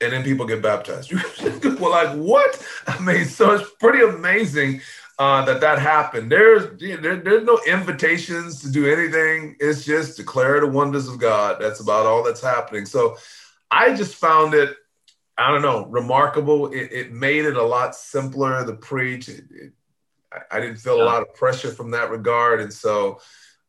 and 0.00 0.12
then 0.12 0.22
people 0.22 0.46
get 0.46 0.62
baptized. 0.62 1.12
well, 1.80 1.90
like 1.90 2.16
what? 2.16 2.64
I 2.86 3.00
mean, 3.00 3.24
so 3.24 3.52
it's 3.52 3.68
pretty 3.80 4.04
amazing 4.04 4.80
uh, 5.18 5.44
that 5.46 5.60
that 5.60 5.80
happened. 5.80 6.30
There's 6.30 6.78
there, 6.78 7.16
there's 7.16 7.44
no 7.44 7.58
invitations 7.66 8.62
to 8.62 8.70
do 8.70 8.86
anything. 8.86 9.56
It's 9.58 9.84
just 9.84 10.16
declare 10.16 10.60
the 10.60 10.68
wonders 10.68 11.08
of 11.08 11.18
God. 11.18 11.56
That's 11.60 11.80
about 11.80 12.06
all 12.06 12.22
that's 12.22 12.40
happening. 12.40 12.86
So 12.86 13.16
I 13.70 13.94
just 13.94 14.14
found 14.14 14.54
it, 14.54 14.76
I 15.36 15.50
don't 15.50 15.62
know, 15.62 15.86
remarkable. 15.86 16.72
It, 16.72 16.92
it 16.92 17.12
made 17.12 17.44
it 17.44 17.56
a 17.56 17.62
lot 17.62 17.94
simpler 17.94 18.64
to 18.64 18.72
preach. 18.72 19.28
It, 19.28 19.44
it, 19.50 19.72
I, 20.32 20.56
I, 20.56 20.60
didn't 20.60 20.76
feel 20.76 20.98
yeah. 20.98 21.04
a 21.04 21.06
lot 21.06 21.22
of 21.22 21.34
pressure 21.34 21.70
from 21.70 21.90
that 21.92 22.10
regard. 22.10 22.60
And 22.60 22.72
so, 22.72 23.20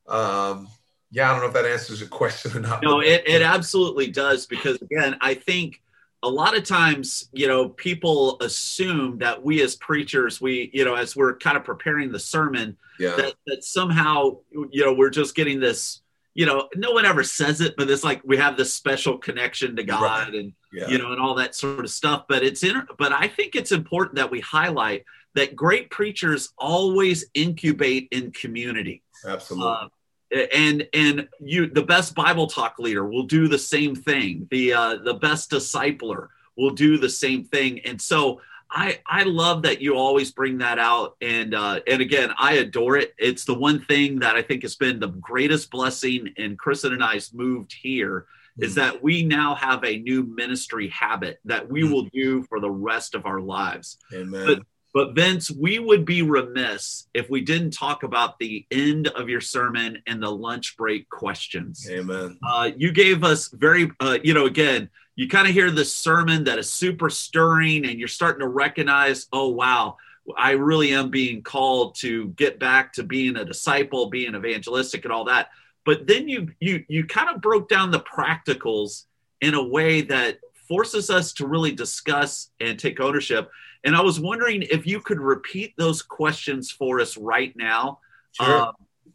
um, 0.07 0.67
yeah, 1.11 1.29
I 1.29 1.33
don't 1.33 1.41
know 1.41 1.47
if 1.47 1.53
that 1.53 1.65
answers 1.65 1.99
your 1.99 2.09
question 2.09 2.55
or 2.57 2.59
not. 2.61 2.83
No, 2.83 2.99
it, 3.01 3.23
it 3.25 3.41
absolutely 3.41 4.07
does 4.07 4.45
because 4.45 4.81
again, 4.81 5.17
I 5.21 5.33
think 5.33 5.81
a 6.21 6.29
lot 6.29 6.57
of 6.57 6.63
times, 6.63 7.29
you 7.31 7.47
know, 7.47 7.69
people 7.69 8.37
assume 8.41 9.19
that 9.19 9.41
we 9.41 9.61
as 9.61 9.75
preachers, 9.75 10.41
we, 10.41 10.69
you 10.73 10.83
know, 10.83 10.95
as 10.95 11.15
we're 11.15 11.37
kind 11.37 11.55
of 11.55 11.63
preparing 11.63 12.11
the 12.11 12.19
sermon, 12.19 12.77
yeah. 12.99 13.15
that, 13.15 13.35
that 13.47 13.63
somehow, 13.63 14.37
you 14.51 14.83
know, 14.83 14.93
we're 14.93 15.09
just 15.09 15.33
getting 15.35 15.59
this, 15.59 16.01
you 16.33 16.45
know, 16.45 16.69
no 16.75 16.91
one 16.91 17.05
ever 17.05 17.23
says 17.23 17.61
it, 17.61 17.75
but 17.77 17.89
it's 17.89 18.03
like 18.03 18.21
we 18.23 18.37
have 18.37 18.55
this 18.55 18.73
special 18.73 19.17
connection 19.17 19.75
to 19.75 19.83
God 19.83 20.27
right. 20.27 20.35
and, 20.35 20.53
yeah. 20.71 20.87
you 20.87 20.97
know, 20.97 21.11
and 21.11 21.19
all 21.19 21.35
that 21.35 21.55
sort 21.55 21.83
of 21.83 21.89
stuff. 21.89 22.25
But 22.29 22.43
it's 22.43 22.63
in, 22.63 22.81
but 22.97 23.11
I 23.11 23.27
think 23.27 23.55
it's 23.55 23.71
important 23.71 24.15
that 24.15 24.31
we 24.31 24.39
highlight 24.39 25.05
that 25.35 25.55
great 25.55 25.89
preachers 25.89 26.53
always 26.57 27.25
incubate 27.33 28.07
in 28.11 28.31
community. 28.31 29.03
Absolutely. 29.25 29.67
Uh, 29.67 29.87
and 30.31 30.87
and 30.93 31.27
you 31.39 31.67
the 31.67 31.81
best 31.81 32.13
bible 32.13 32.45
talk 32.45 32.77
leader 32.77 33.03
will 33.03 33.23
do 33.23 33.47
the 33.47 33.57
same 33.57 33.95
thing 33.95 34.47
the 34.51 34.71
uh, 34.71 34.95
the 34.97 35.15
best 35.15 35.49
discipler 35.49 36.27
will 36.55 36.69
do 36.69 36.99
the 36.99 37.09
same 37.09 37.43
thing 37.43 37.79
and 37.79 37.99
so 37.99 38.39
i 38.71 38.99
i 39.05 39.23
love 39.23 39.63
that 39.63 39.81
you 39.81 39.95
always 39.95 40.31
bring 40.31 40.57
that 40.57 40.79
out 40.79 41.15
and 41.21 41.53
uh, 41.53 41.79
and 41.87 42.01
again 42.01 42.31
i 42.37 42.53
adore 42.53 42.97
it 42.97 43.13
it's 43.17 43.45
the 43.45 43.53
one 43.53 43.79
thing 43.85 44.19
that 44.19 44.35
i 44.35 44.41
think 44.41 44.61
has 44.61 44.75
been 44.75 44.99
the 44.99 45.07
greatest 45.07 45.69
blessing 45.71 46.33
and 46.37 46.57
kristen 46.57 46.93
and 46.93 47.03
i's 47.03 47.33
moved 47.33 47.73
here 47.73 48.21
mm-hmm. 48.21 48.63
is 48.63 48.75
that 48.75 49.01
we 49.01 49.23
now 49.23 49.55
have 49.55 49.83
a 49.83 49.99
new 49.99 50.23
ministry 50.23 50.87
habit 50.89 51.39
that 51.45 51.69
we 51.69 51.81
mm-hmm. 51.81 51.93
will 51.93 52.05
do 52.05 52.43
for 52.43 52.59
the 52.59 52.71
rest 52.71 53.15
of 53.15 53.25
our 53.25 53.41
lives 53.41 53.97
Amen. 54.13 54.45
But, 54.45 54.59
but 54.93 55.13
Vince, 55.13 55.51
we 55.51 55.77
would 55.77 56.03
be 56.03 56.23
remiss 56.23 57.07
if 57.13 57.29
we 57.29 57.41
didn't 57.41 57.71
talk 57.71 58.03
about 58.03 58.39
the 58.39 58.65
end 58.71 59.07
of 59.09 59.29
your 59.29 59.41
sermon 59.41 60.01
and 60.07 60.21
the 60.21 60.31
lunch 60.31 60.75
break 60.77 61.07
questions. 61.09 61.87
Amen. 61.89 62.39
Uh, 62.43 62.71
you 62.75 62.91
gave 62.91 63.23
us 63.23 63.49
very, 63.49 63.91
uh, 63.99 64.17
you 64.23 64.33
know, 64.33 64.47
again, 64.47 64.89
you 65.19 65.27
kind 65.27 65.47
of 65.47 65.53
hear 65.53 65.71
this 65.71 65.95
sermon 65.95 66.45
that 66.45 66.59
is 66.59 66.71
super 66.71 67.09
stirring, 67.09 67.85
and 67.85 67.99
you're 67.99 68.07
starting 68.07 68.41
to 68.41 68.47
recognize, 68.47 69.27
oh 69.33 69.49
wow, 69.49 69.97
I 70.37 70.51
really 70.51 70.93
am 70.93 71.09
being 71.09 71.41
called 71.41 71.95
to 71.99 72.27
get 72.29 72.59
back 72.59 72.93
to 72.93 73.03
being 73.03 73.35
a 73.35 73.45
disciple, 73.45 74.09
being 74.09 74.35
evangelistic, 74.35 75.05
and 75.05 75.11
all 75.11 75.25
that. 75.25 75.49
But 75.85 76.07
then 76.07 76.27
you 76.27 76.49
you 76.59 76.85
you 76.87 77.05
kind 77.05 77.29
of 77.33 77.41
broke 77.41 77.69
down 77.69 77.91
the 77.91 77.99
practicals 77.99 79.05
in 79.41 79.53
a 79.53 79.63
way 79.63 80.01
that 80.01 80.39
forces 80.67 81.09
us 81.09 81.33
to 81.33 81.47
really 81.47 81.71
discuss 81.71 82.51
and 82.59 82.77
take 82.77 82.99
ownership 82.99 83.49
and 83.83 83.95
I 83.95 84.01
was 84.01 84.19
wondering 84.19 84.63
if 84.63 84.85
you 84.85 84.99
could 84.99 85.19
repeat 85.19 85.73
those 85.77 86.01
questions 86.01 86.69
for 86.69 86.99
us 86.99 87.17
right 87.17 87.55
now. 87.55 87.99
Sure. 88.33 88.61
Uh, 88.61 88.71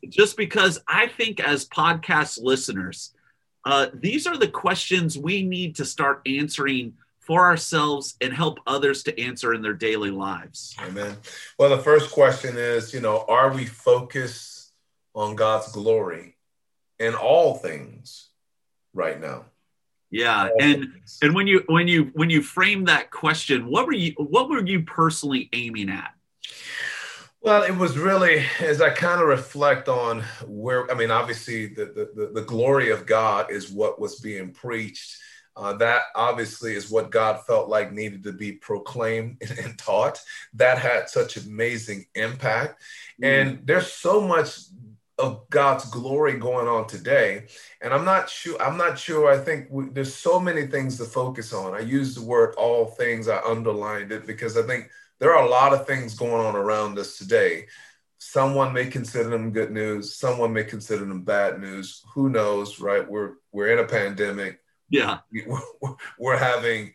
just 0.09 0.37
because 0.37 0.81
I 0.89 1.07
think, 1.07 1.41
as 1.41 1.69
podcast 1.69 2.41
listeners, 2.43 3.13
uh, 3.64 3.87
these 3.94 4.26
are 4.26 4.37
the 4.37 4.49
questions 4.49 5.16
we 5.18 5.42
need 5.42 5.76
to 5.76 5.85
start 5.85 6.23
answering 6.26 6.94
for 7.21 7.47
ourselves 7.47 8.16
and 8.21 8.33
help 8.33 8.59
others 8.66 9.02
to 9.04 9.21
answer 9.21 9.54
in 9.54 9.62
their 9.62 9.73
daily 9.73 10.11
lives. 10.11 10.76
Amen. 10.80 11.16
Well, 11.59 11.71
the 11.71 11.83
first 11.83 12.11
question 12.11 12.56
is, 12.56 12.92
you 12.92 13.00
know, 13.00 13.25
are 13.28 13.52
we 13.52 13.64
focused 13.64 14.73
on 15.14 15.35
God's 15.35 15.73
glory 15.73 16.37
in 16.99 17.14
all 17.14 17.54
things 17.54 18.28
right 18.92 19.18
now? 19.18 19.47
Yeah, 20.11 20.49
and 20.61 20.92
and 21.23 21.35
when 21.35 21.49
you 21.49 21.64
when 21.66 21.88
you 21.88 22.12
when 22.14 22.30
you 22.30 22.40
frame 22.40 22.85
that 22.85 23.11
question, 23.11 23.66
what 23.66 23.87
were 23.87 23.94
you 23.94 24.12
what 24.16 24.49
were 24.49 24.64
you 24.64 24.83
personally 24.83 25.49
aiming 25.52 25.90
at? 25.90 26.12
Well, 27.45 27.63
it 27.65 27.77
was 27.77 27.99
really 27.99 28.43
as 28.61 28.81
I 28.81 28.89
kind 28.89 29.21
of 29.21 29.29
reflect 29.29 29.87
on 29.87 30.25
where 30.47 30.91
I 30.91 30.95
mean, 30.95 31.11
obviously 31.11 31.67
the 31.67 32.11
the, 32.15 32.31
the 32.33 32.47
glory 32.47 32.91
of 32.91 33.05
God 33.05 33.51
is 33.53 33.71
what 33.71 34.01
was 34.01 34.19
being 34.19 34.51
preached. 34.51 35.19
Uh, 35.55 35.75
that 35.75 36.05
obviously 36.17 36.75
is 36.75 36.91
what 36.91 37.11
God 37.11 37.45
felt 37.47 37.69
like 37.69 37.93
needed 37.93 38.25
to 38.25 38.33
be 38.33 38.53
proclaimed 38.53 39.43
and 39.63 39.79
taught. 39.79 40.19
That 40.55 40.79
had 40.79 41.11
such 41.11 41.37
amazing 41.37 42.07
impact. 42.15 42.83
Mm-hmm. 43.23 43.25
And 43.25 43.67
there's 43.67 43.93
so 43.93 44.23
much 44.23 44.61
of 45.19 45.49
God's 45.51 45.85
glory 45.91 46.39
going 46.39 46.67
on 46.67 46.87
today. 46.87 47.47
And 47.83 47.93
I'm 47.93 48.07
not 48.07 48.31
sure, 48.31 48.61
I'm 48.61 48.79
not 48.79 48.99
sure. 48.99 49.31
I 49.31 49.37
think 49.37 49.67
we, 49.71 49.91
there's 49.91 50.15
so 50.15 50.41
many 50.41 50.67
things 50.67 50.97
to 50.97 51.05
focus 51.05 51.53
on. 51.53 51.75
I 51.75 51.81
use 51.81 52.15
the 52.15 52.25
word 52.25 52.55
all 52.57 52.87
things, 52.87 53.29
I 53.29 53.39
underlined 53.43 54.13
it 54.13 54.27
because 54.27 54.57
I 54.57 54.63
think 54.63 54.89
there 55.21 55.35
are 55.35 55.44
a 55.44 55.49
lot 55.49 55.73
of 55.73 55.87
things 55.87 56.14
going 56.14 56.44
on 56.44 56.56
around 56.56 56.99
us 56.99 57.18
today. 57.18 57.66
Someone 58.18 58.73
may 58.73 58.87
consider 58.87 59.28
them 59.28 59.52
good 59.52 59.71
news, 59.71 60.16
someone 60.16 60.52
may 60.52 60.64
consider 60.64 61.04
them 61.04 61.23
bad 61.23 61.61
news. 61.61 62.02
Who 62.14 62.28
knows, 62.28 62.80
right? 62.80 63.09
We're 63.09 63.35
we're 63.52 63.73
in 63.73 63.78
a 63.78 63.88
pandemic. 63.88 64.61
Yeah. 64.88 65.18
We're, 65.47 65.94
we're 66.18 66.38
having 66.38 66.94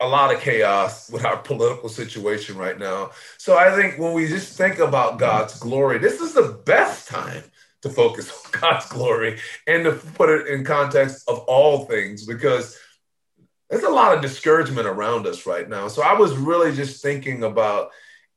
a 0.00 0.06
lot 0.06 0.34
of 0.34 0.40
chaos 0.40 1.10
with 1.10 1.24
our 1.24 1.38
political 1.38 1.88
situation 1.88 2.56
right 2.56 2.78
now. 2.78 3.10
So 3.38 3.56
I 3.56 3.74
think 3.74 3.98
when 3.98 4.12
we 4.12 4.26
just 4.26 4.56
think 4.56 4.78
about 4.78 5.18
God's 5.18 5.58
glory, 5.58 5.98
this 5.98 6.20
is 6.20 6.34
the 6.34 6.60
best 6.66 7.08
time 7.08 7.42
to 7.82 7.90
focus 7.90 8.30
on 8.54 8.60
God's 8.60 8.86
glory 8.86 9.38
and 9.66 9.84
to 9.84 9.92
put 9.92 10.28
it 10.28 10.48
in 10.48 10.64
context 10.64 11.28
of 11.28 11.38
all 11.40 11.84
things 11.84 12.26
because 12.26 12.78
there's 13.70 13.84
a 13.84 13.90
lot 13.90 14.14
of 14.14 14.22
discouragement 14.22 14.86
around 14.86 15.26
us 15.26 15.46
right 15.46 15.68
now. 15.68 15.88
So 15.88 16.02
I 16.02 16.14
was 16.14 16.36
really 16.36 16.74
just 16.74 17.02
thinking 17.02 17.42
about 17.44 17.90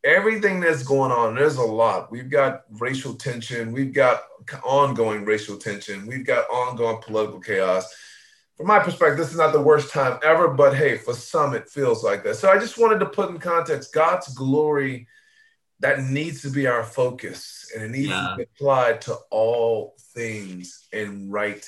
everything 0.04 0.60
that's 0.60 0.84
going 0.84 1.12
on. 1.12 1.36
There's 1.36 1.58
a 1.58 1.64
lot. 1.64 2.12
We've 2.12 2.30
got 2.30 2.64
racial 2.80 3.16
tension, 3.16 3.72
we've 3.72 3.94
got 3.94 4.22
ongoing 4.64 5.26
racial 5.26 5.58
tension, 5.58 6.08
we've 6.08 6.26
got 6.26 6.50
ongoing 6.50 7.02
political 7.02 7.40
chaos 7.40 7.94
from 8.58 8.66
my 8.66 8.80
perspective, 8.80 9.20
this 9.20 9.32
is 9.32 9.38
not 9.38 9.54
the 9.54 9.62
worst 9.62 9.92
time 9.92 10.20
ever, 10.24 10.48
but 10.48 10.76
hey, 10.76 10.98
for 10.98 11.14
some, 11.14 11.54
it 11.54 11.70
feels 11.70 12.04
like 12.04 12.24
that. 12.24 12.38
So 12.38 12.50
I 12.50 12.58
just 12.58 12.80
wanted 12.80 13.00
to 13.00 13.06
put 13.06 13.30
in 13.30 13.38
context 13.38 13.94
God's 13.94 14.34
glory 14.34 15.08
that 15.80 16.02
needs 16.02 16.42
to 16.42 16.50
be 16.50 16.66
our 16.66 16.84
focus 16.84 17.72
and 17.76 17.84
it 17.84 17.92
needs 17.92 18.10
yeah. 18.10 18.30
to 18.30 18.36
be 18.36 18.44
applied 18.44 19.02
to 19.02 19.16
all 19.30 19.96
things 20.16 20.88
and 20.92 21.32
right 21.32 21.64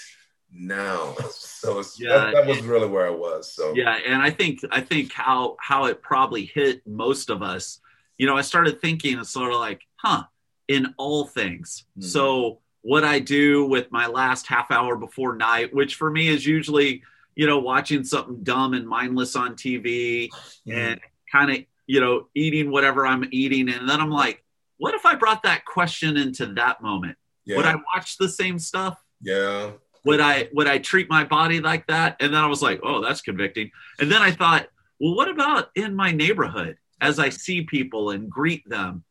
now. 0.53 1.15
So 1.60 1.84
yeah, 1.98 2.32
that, 2.32 2.34
that, 2.36 2.48
was 2.48 2.62
really 2.62 2.88
where 2.88 3.06
I 3.06 3.10
was. 3.10 3.51
So 3.51 3.74
yeah, 3.75 3.98
and 4.08 4.22
I 4.22 4.29
think 4.29 4.62
I 4.72 4.79
think 4.79 5.12
how 5.12 5.58
how 5.60 5.86
it 5.86 6.01
probably 6.01 6.46
hit 6.46 6.88
most 6.88 7.29
of 7.29 7.44
us. 7.44 7.82
You 8.18 8.27
know, 8.27 8.38
I 8.38 8.44
started 8.44 8.79
thinking 8.79 9.20
it's 9.20 9.29
sort 9.29 9.51
of 9.51 9.60
like, 9.60 9.82
huh, 9.98 10.24
in 10.70 10.94
all 10.98 11.25
things. 11.25 11.84
Mm-hmm. 11.98 12.08
So 12.08 12.60
what 12.82 13.03
I 13.03 13.20
do 13.20 13.65
with 13.65 13.91
my 13.91 14.08
last 14.08 14.48
half 14.48 14.72
hour 14.72 14.96
before 14.96 15.36
night, 15.36 15.74
which 15.74 15.96
for 15.96 16.10
me 16.10 16.29
is 16.29 16.46
usually, 16.46 17.03
you 17.36 17.46
know, 17.46 17.60
watching 17.60 18.06
something 18.06 18.41
dumb 18.44 18.74
and 18.74 18.88
mindless 18.88 19.36
on 19.36 19.56
TV 19.56 20.29
mm-hmm. 20.29 20.72
and 20.72 21.00
kind 21.29 21.51
of, 21.51 21.58
you 21.88 22.00
know, 22.00 22.27
eating 22.36 22.72
whatever 22.72 23.06
I'm 23.06 23.27
eating. 23.32 23.70
And 23.70 23.89
then 23.89 24.00
I'm 24.00 24.12
like, 24.12 24.46
what 24.77 24.96
if 24.96 25.06
I 25.06 25.15
brought 25.15 25.44
that 25.44 25.65
question 25.65 26.15
into 26.15 26.46
that 26.53 26.82
moment? 26.82 27.18
Yeah. 27.44 27.58
Would 27.58 27.65
I 27.65 27.75
watch 27.94 28.18
the 28.18 28.29
same 28.29 28.60
stuff? 28.60 28.98
Yeah. 29.22 29.72
Would 30.06 30.20
I 30.22 30.50
would 30.53 30.68
I 30.68 30.77
treat 30.79 31.10
my 31.10 31.24
body 31.24 31.60
like 31.60 31.88
that? 31.88 32.18
And 32.20 32.34
then 32.34 32.41
I 32.41 32.48
was 32.48 32.62
like, 32.62 32.79
oh, 32.84 33.01
that's 33.01 33.22
convicting. 33.22 33.72
And 34.00 34.12
then 34.12 34.22
I 34.22 34.32
thought, 34.32 34.68
well, 35.00 35.15
what 35.15 35.29
about 35.29 35.70
in 35.75 35.96
my 35.96 36.12
neighborhood 36.12 36.77
as 37.01 37.20
I 37.20 37.29
see 37.29 37.63
people 37.63 38.12
and 38.12 38.29
greet 38.29 38.68
them? 38.68 39.03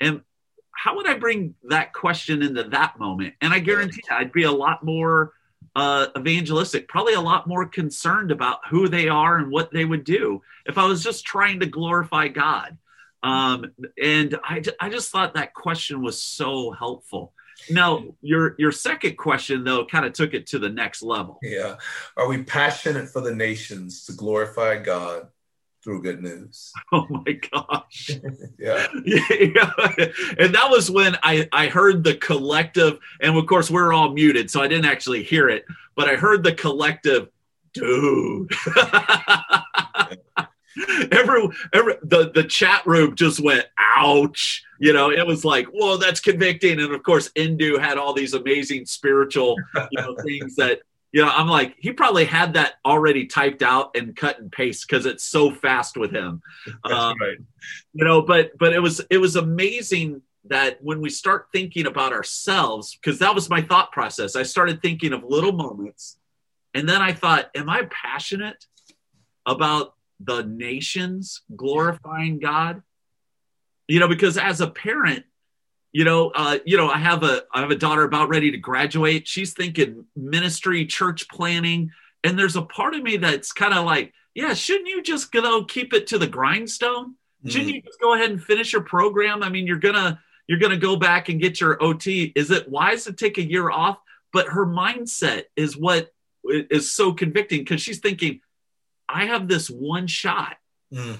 And 0.00 0.22
how 0.72 0.96
would 0.96 1.08
I 1.08 1.18
bring 1.18 1.54
that 1.64 1.92
question 1.92 2.42
into 2.42 2.64
that 2.64 2.98
moment? 2.98 3.34
And 3.40 3.52
I 3.52 3.58
guarantee 3.58 4.02
I'd 4.10 4.32
be 4.32 4.44
a 4.44 4.52
lot 4.52 4.82
more 4.82 5.34
uh, 5.76 6.06
evangelistic, 6.16 6.88
probably 6.88 7.14
a 7.14 7.20
lot 7.20 7.46
more 7.46 7.66
concerned 7.66 8.30
about 8.30 8.60
who 8.68 8.88
they 8.88 9.08
are 9.08 9.36
and 9.36 9.50
what 9.50 9.70
they 9.72 9.84
would 9.84 10.04
do 10.04 10.42
if 10.66 10.78
I 10.78 10.86
was 10.86 11.02
just 11.02 11.24
trying 11.24 11.60
to 11.60 11.66
glorify 11.66 12.28
God. 12.28 12.76
Um, 13.22 13.72
and 14.02 14.38
I, 14.42 14.62
I 14.80 14.88
just 14.88 15.10
thought 15.10 15.34
that 15.34 15.54
question 15.54 16.02
was 16.02 16.20
so 16.20 16.70
helpful. 16.70 17.32
Now, 17.68 18.04
your 18.22 18.54
your 18.58 18.72
second 18.72 19.16
question 19.16 19.64
though 19.64 19.84
kind 19.84 20.04
of 20.04 20.12
took 20.12 20.34
it 20.34 20.46
to 20.48 20.58
the 20.58 20.68
next 20.68 21.02
level. 21.02 21.38
Yeah, 21.42 21.76
are 22.16 22.28
we 22.28 22.42
passionate 22.42 23.08
for 23.08 23.20
the 23.20 23.34
nations 23.34 24.04
to 24.06 24.12
glorify 24.12 24.78
God 24.78 25.28
through 25.82 26.02
good 26.02 26.22
news. 26.22 26.72
Oh 26.92 27.06
my 27.08 27.32
gosh. 27.32 28.10
yeah. 28.58 28.86
yeah. 29.04 29.70
And 30.38 30.54
that 30.54 30.68
was 30.68 30.90
when 30.90 31.16
I, 31.22 31.48
I 31.52 31.68
heard 31.68 32.02
the 32.02 32.14
collective, 32.14 32.98
and 33.20 33.36
of 33.36 33.46
course, 33.46 33.70
we're 33.70 33.92
all 33.92 34.12
muted, 34.12 34.50
so 34.50 34.60
I 34.60 34.66
didn't 34.66 34.86
actually 34.86 35.22
hear 35.22 35.48
it, 35.48 35.64
but 35.94 36.08
I 36.08 36.16
heard 36.16 36.42
the 36.42 36.52
collective, 36.52 37.28
dude. 37.72 38.50
every 41.12 41.48
every 41.72 41.94
the 42.02 42.30
the 42.34 42.44
chat 42.44 42.86
room 42.86 43.14
just 43.16 43.40
went 43.40 43.66
ouch 43.78 44.62
you 44.78 44.92
know 44.92 45.10
it 45.10 45.26
was 45.26 45.44
like 45.44 45.66
whoa 45.66 45.96
that's 45.96 46.20
convicting 46.20 46.80
and 46.80 46.92
of 46.92 47.02
course 47.02 47.28
indu 47.30 47.78
had 47.78 47.98
all 47.98 48.12
these 48.12 48.34
amazing 48.34 48.86
spiritual 48.86 49.56
you 49.90 50.00
know 50.00 50.14
things 50.24 50.54
that 50.54 50.80
you 51.12 51.24
know, 51.24 51.28
I'm 51.28 51.48
like, 51.48 51.74
he 51.78 51.92
probably 51.92 52.24
had 52.24 52.54
that 52.54 52.74
already 52.84 53.26
typed 53.26 53.62
out 53.62 53.96
and 53.96 54.14
cut 54.14 54.38
and 54.38 54.50
paste 54.50 54.86
because 54.88 55.06
it's 55.06 55.24
so 55.24 55.50
fast 55.50 55.96
with 55.96 56.12
him. 56.12 56.40
Um, 56.84 57.16
right. 57.20 57.38
You 57.92 58.04
know, 58.04 58.22
but 58.22 58.56
but 58.58 58.72
it 58.72 58.78
was 58.78 59.00
it 59.10 59.18
was 59.18 59.36
amazing 59.36 60.22
that 60.44 60.82
when 60.82 61.00
we 61.00 61.10
start 61.10 61.48
thinking 61.52 61.86
about 61.86 62.12
ourselves, 62.12 62.96
because 62.96 63.18
that 63.18 63.34
was 63.34 63.50
my 63.50 63.60
thought 63.60 63.92
process. 63.92 64.36
I 64.36 64.44
started 64.44 64.80
thinking 64.80 65.12
of 65.12 65.24
little 65.24 65.52
moments, 65.52 66.16
and 66.74 66.88
then 66.88 67.02
I 67.02 67.12
thought, 67.12 67.50
am 67.56 67.68
I 67.68 67.88
passionate 67.90 68.64
about 69.46 69.94
the 70.22 70.42
nations 70.42 71.42
glorifying 71.54 72.38
God? 72.38 72.82
You 73.88 74.00
know, 74.00 74.08
because 74.08 74.38
as 74.38 74.60
a 74.60 74.68
parent, 74.68 75.24
you 75.92 76.04
know 76.04 76.30
uh, 76.34 76.58
you 76.64 76.76
know 76.76 76.88
i 76.88 76.98
have 76.98 77.22
a 77.22 77.42
i 77.52 77.60
have 77.60 77.70
a 77.70 77.76
daughter 77.76 78.04
about 78.04 78.28
ready 78.28 78.50
to 78.50 78.58
graduate. 78.58 79.26
She's 79.26 79.52
thinking 79.52 80.04
ministry 80.16 80.86
church 80.86 81.28
planning. 81.28 81.90
And 82.22 82.38
there's 82.38 82.56
a 82.56 82.62
part 82.62 82.94
of 82.94 83.02
me 83.02 83.16
that's 83.16 83.52
kind 83.52 83.74
of 83.74 83.84
like 83.84 84.12
yeah 84.34 84.54
shouldn't 84.54 84.88
you 84.88 85.02
just 85.02 85.32
go 85.32 85.64
keep 85.64 85.92
it 85.92 86.06
to 86.08 86.18
the 86.18 86.26
grindstone? 86.26 87.14
Shouldn't 87.46 87.70
mm. 87.70 87.74
you 87.74 87.82
just 87.82 88.00
go 88.00 88.14
ahead 88.14 88.30
and 88.30 88.42
finish 88.42 88.72
your 88.72 88.82
program? 88.82 89.42
I 89.42 89.48
mean 89.48 89.66
you're 89.66 89.78
gonna 89.78 90.20
you're 90.46 90.58
gonna 90.58 90.76
go 90.76 90.96
back 90.96 91.28
and 91.28 91.40
get 91.40 91.60
your 91.60 91.76
ot 91.82 92.06
is 92.06 92.50
it 92.50 92.68
wise 92.68 93.04
to 93.04 93.12
take 93.12 93.38
a 93.38 93.48
year 93.48 93.70
off? 93.70 93.98
But 94.32 94.48
her 94.48 94.66
mindset 94.66 95.44
is 95.56 95.76
what 95.76 96.12
is 96.44 96.92
so 96.92 97.12
convicting 97.12 97.60
because 97.60 97.80
she's 97.80 97.98
thinking 97.98 98.40
i 99.12 99.26
have 99.26 99.48
this 99.48 99.68
one 99.68 100.06
shot 100.06 100.56
mm. 100.92 101.18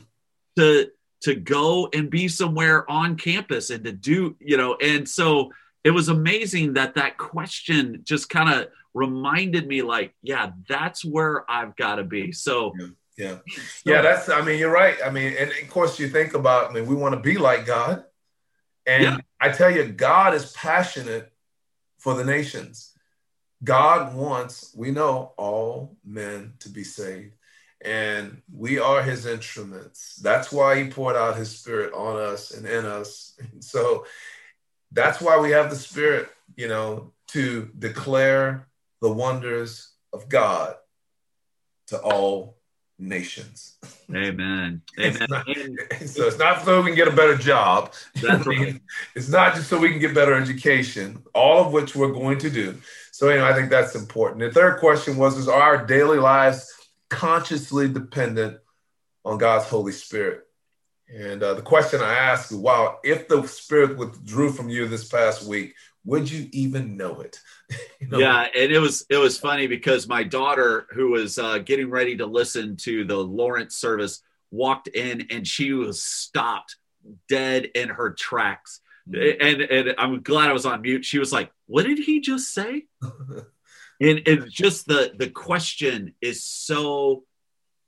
to 0.56 0.90
to 1.23 1.35
go 1.35 1.88
and 1.92 2.11
be 2.11 2.28
somewhere 2.28 2.90
on 2.90 3.16
campus 3.16 3.70
and 3.70 3.85
to 3.85 3.92
do, 3.92 4.37
you 4.40 4.56
know, 4.56 4.76
and 4.76 5.09
so 5.09 5.52
it 5.85 5.90
was 5.90 6.09
amazing 6.09 6.75
that 6.75 6.94
that 6.94 7.18
question 7.18 8.00
just 8.04 8.28
kind 8.28 8.52
of 8.52 8.68
reminded 8.94 9.66
me 9.66 9.82
like, 9.82 10.14
yeah, 10.23 10.52
that's 10.68 11.04
where 11.04 11.50
I've 11.50 11.76
got 11.76 11.97
to 11.97 12.04
be. 12.04 12.32
So, 12.32 12.73
yeah. 12.78 12.87
Yeah. 13.16 13.37
yeah, 13.85 14.00
that's, 14.00 14.30
I 14.30 14.40
mean, 14.40 14.59
you're 14.59 14.73
right. 14.73 14.97
I 15.04 15.11
mean, 15.11 15.35
and 15.38 15.50
of 15.50 15.68
course, 15.68 15.99
you 15.99 16.09
think 16.09 16.32
about, 16.32 16.70
I 16.70 16.73
mean, 16.73 16.87
we 16.87 16.94
want 16.94 17.14
to 17.14 17.20
be 17.20 17.37
like 17.37 17.66
God. 17.66 18.04
And 18.87 19.02
yeah. 19.02 19.16
I 19.38 19.50
tell 19.50 19.70
you, 19.70 19.85
God 19.88 20.32
is 20.32 20.52
passionate 20.52 21.30
for 21.99 22.14
the 22.14 22.25
nations. 22.25 22.94
God 23.62 24.14
wants, 24.14 24.75
we 24.75 24.90
know, 24.90 25.35
all 25.37 25.97
men 26.02 26.54
to 26.61 26.70
be 26.70 26.82
saved 26.82 27.35
and 27.82 28.42
we 28.52 28.78
are 28.78 29.02
his 29.02 29.26
instruments. 29.26 30.16
That's 30.16 30.52
why 30.52 30.82
he 30.82 30.90
poured 30.90 31.16
out 31.16 31.37
his 31.37 31.58
spirit 31.58 31.92
on 31.94 32.16
us 32.16 32.50
and 32.50 32.66
in 32.66 32.84
us. 32.84 33.34
And 33.38 33.64
So 33.70 34.06
that's 34.92 35.20
why 35.20 35.38
we 35.38 35.50
have 35.52 35.70
the 35.70 35.76
spirit, 35.76 36.28
you 36.56 36.68
know, 36.68 37.12
to 37.28 37.70
declare 37.78 38.66
the 39.00 39.10
wonders 39.10 39.92
of 40.12 40.28
God 40.28 40.75
to 41.87 41.99
all 42.00 42.58
nations. 42.99 43.78
Amen. 44.10 44.82
Amen. 44.99 45.16
It's 45.20 45.30
not, 45.30 45.46
so 46.06 46.26
it's 46.26 46.38
not 46.38 46.64
so 46.64 46.82
we 46.82 46.90
can 46.90 46.96
get 46.96 47.08
a 47.08 47.12
better 47.12 47.37
job. 47.37 47.92
That's 48.20 48.46
right. 48.46 48.80
It's 49.14 49.28
not 49.28 49.54
just 49.54 49.68
so 49.68 49.78
we 49.78 49.90
can 49.90 50.00
get 50.00 50.14
better 50.14 50.34
education, 50.34 51.22
all 51.34 51.64
of 51.64 51.72
which 51.72 51.96
we're 51.96 52.12
going 52.12 52.38
to 52.40 52.50
do. 52.50 52.76
So 53.12 53.28
anyway, 53.28 53.49
I 53.49 53.54
think 53.54 53.70
that's 53.70 53.94
important. 53.94 54.40
The 54.40 54.50
third 54.50 54.80
question 54.80 55.16
was: 55.16 55.38
Is 55.38 55.49
our 55.49 55.87
daily 55.87 56.18
lives 56.18 56.79
consciously 57.11 57.88
dependent 57.88 58.59
on 59.25 59.38
God's 59.38 59.67
Holy 59.67 59.93
Spirit. 59.93 60.47
And 61.12 61.43
uh, 61.43 61.55
the 61.55 61.62
question 61.62 62.00
I 62.00 62.14
ask 62.14 62.50
is, 62.52 62.57
wow, 62.57 62.99
if 63.02 63.29
the 63.29 63.45
Spirit 63.47 63.99
withdrew 63.99 64.52
from 64.52 64.69
you 64.69 64.87
this 64.87 65.09
past 65.09 65.45
week, 65.45 65.75
would 66.05 66.31
you 66.31 66.49
even 66.52 66.97
know 66.97 67.21
it? 67.21 67.38
you 68.00 68.09
know? 68.09 68.19
Yeah, 68.19 68.47
and 68.57 68.73
it 68.73 68.79
was 68.79 69.05
it 69.11 69.17
was 69.17 69.38
funny 69.38 69.67
because 69.67 70.09
my 70.09 70.23
daughter, 70.23 70.87
who 70.90 71.11
was 71.11 71.38
uh, 71.38 71.59
getting 71.59 71.90
ready 71.90 72.17
to 72.17 72.26
listen 72.26 72.76
to 72.79 73.05
the 73.05 73.17
Lawrence 73.17 73.76
service, 73.76 74.23
walked 74.50 74.88
in 74.88 75.26
and 75.31 75.47
she 75.47 75.73
was 75.73 76.02
stopped 76.02 76.76
dead 77.28 77.65
in 77.75 77.89
her 77.89 78.11
tracks. 78.11 78.80
Mm-hmm. 79.08 79.47
And 79.47 79.61
and 79.63 79.95
I'm 79.99 80.23
glad 80.23 80.49
I 80.49 80.52
was 80.52 80.67
on 80.67 80.82
mute. 80.82 81.04
She 81.04 81.19
was 81.19 81.32
like, 81.32 81.50
"What 81.67 81.84
did 81.84 81.99
he 81.99 82.21
just 82.21 82.54
say?" 82.54 82.87
and 84.00 84.23
it's 84.26 84.52
just 84.52 84.86
the 84.86 85.13
the 85.17 85.28
question 85.28 86.15
is 86.21 86.45
so 86.45 87.25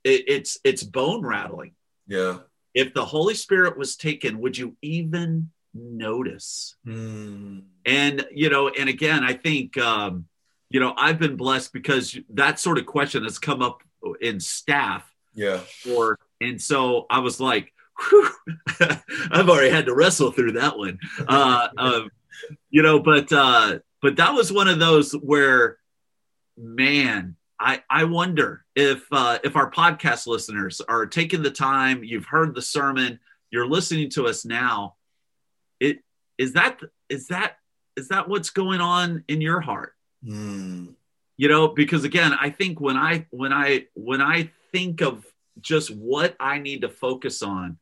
it, 0.03 0.23
it's 0.27 0.59
it's 0.63 0.83
bone 0.83 1.25
rattling. 1.25 1.73
Yeah. 2.07 2.39
If 2.73 2.93
the 2.93 3.05
holy 3.05 3.33
spirit 3.33 3.77
was 3.77 3.95
taken 3.95 4.39
would 4.39 4.57
you 4.57 4.77
even 4.81 5.51
notice? 5.73 6.75
Mm. 6.85 7.63
and 7.85 8.25
you 8.31 8.49
know 8.49 8.69
and 8.69 8.89
again 8.89 9.23
i 9.23 9.33
think 9.33 9.77
um 9.77 10.25
you 10.69 10.79
know 10.79 10.93
i've 10.97 11.17
been 11.17 11.35
blessed 11.35 11.73
because 11.73 12.17
that 12.29 12.59
sort 12.59 12.77
of 12.77 12.85
question 12.85 13.23
has 13.23 13.39
come 13.39 13.61
up 13.61 13.81
in 14.21 14.39
staff 14.39 15.09
yeah. 15.33 15.61
or 15.89 16.19
and 16.41 16.61
so 16.61 17.07
i 17.09 17.19
was 17.19 17.39
like 17.39 17.73
i've 19.31 19.49
already 19.49 19.71
had 19.71 19.87
to 19.87 19.95
wrestle 19.95 20.31
through 20.31 20.53
that 20.53 20.77
one. 20.77 20.99
Uh 21.27 21.67
um, 21.77 22.09
you 22.69 22.83
know 22.83 22.99
but 22.99 23.31
uh 23.31 23.79
but 24.01 24.17
that 24.17 24.33
was 24.33 24.51
one 24.51 24.67
of 24.67 24.79
those 24.79 25.13
where 25.13 25.77
man, 26.57 27.35
I, 27.59 27.83
I 27.89 28.03
wonder 28.05 28.65
if 28.75 29.05
uh, 29.11 29.39
if 29.43 29.55
our 29.55 29.71
podcast 29.71 30.27
listeners 30.27 30.81
are 30.81 31.05
taking 31.05 31.43
the 31.43 31.51
time, 31.51 32.03
you've 32.03 32.25
heard 32.25 32.55
the 32.55 32.61
sermon, 32.61 33.19
you're 33.51 33.67
listening 33.67 34.09
to 34.11 34.27
us 34.27 34.45
now. 34.45 34.95
It 35.79 35.99
is 36.37 36.53
that 36.53 36.79
is 37.09 37.27
that 37.27 37.57
is 37.95 38.09
that 38.09 38.27
what's 38.27 38.49
going 38.49 38.81
on 38.81 39.23
in 39.27 39.39
your 39.41 39.61
heart? 39.61 39.93
Mm. 40.25 40.95
You 41.37 41.47
know, 41.47 41.67
because 41.69 42.03
again, 42.03 42.33
I 42.39 42.49
think 42.49 42.81
when 42.81 42.97
I 42.97 43.27
when 43.29 43.53
I 43.53 43.85
when 43.93 44.21
I 44.21 44.51
think 44.71 45.01
of 45.01 45.25
just 45.61 45.89
what 45.95 46.35
I 46.39 46.59
need 46.59 46.81
to 46.81 46.89
focus 46.89 47.41
on, 47.41 47.77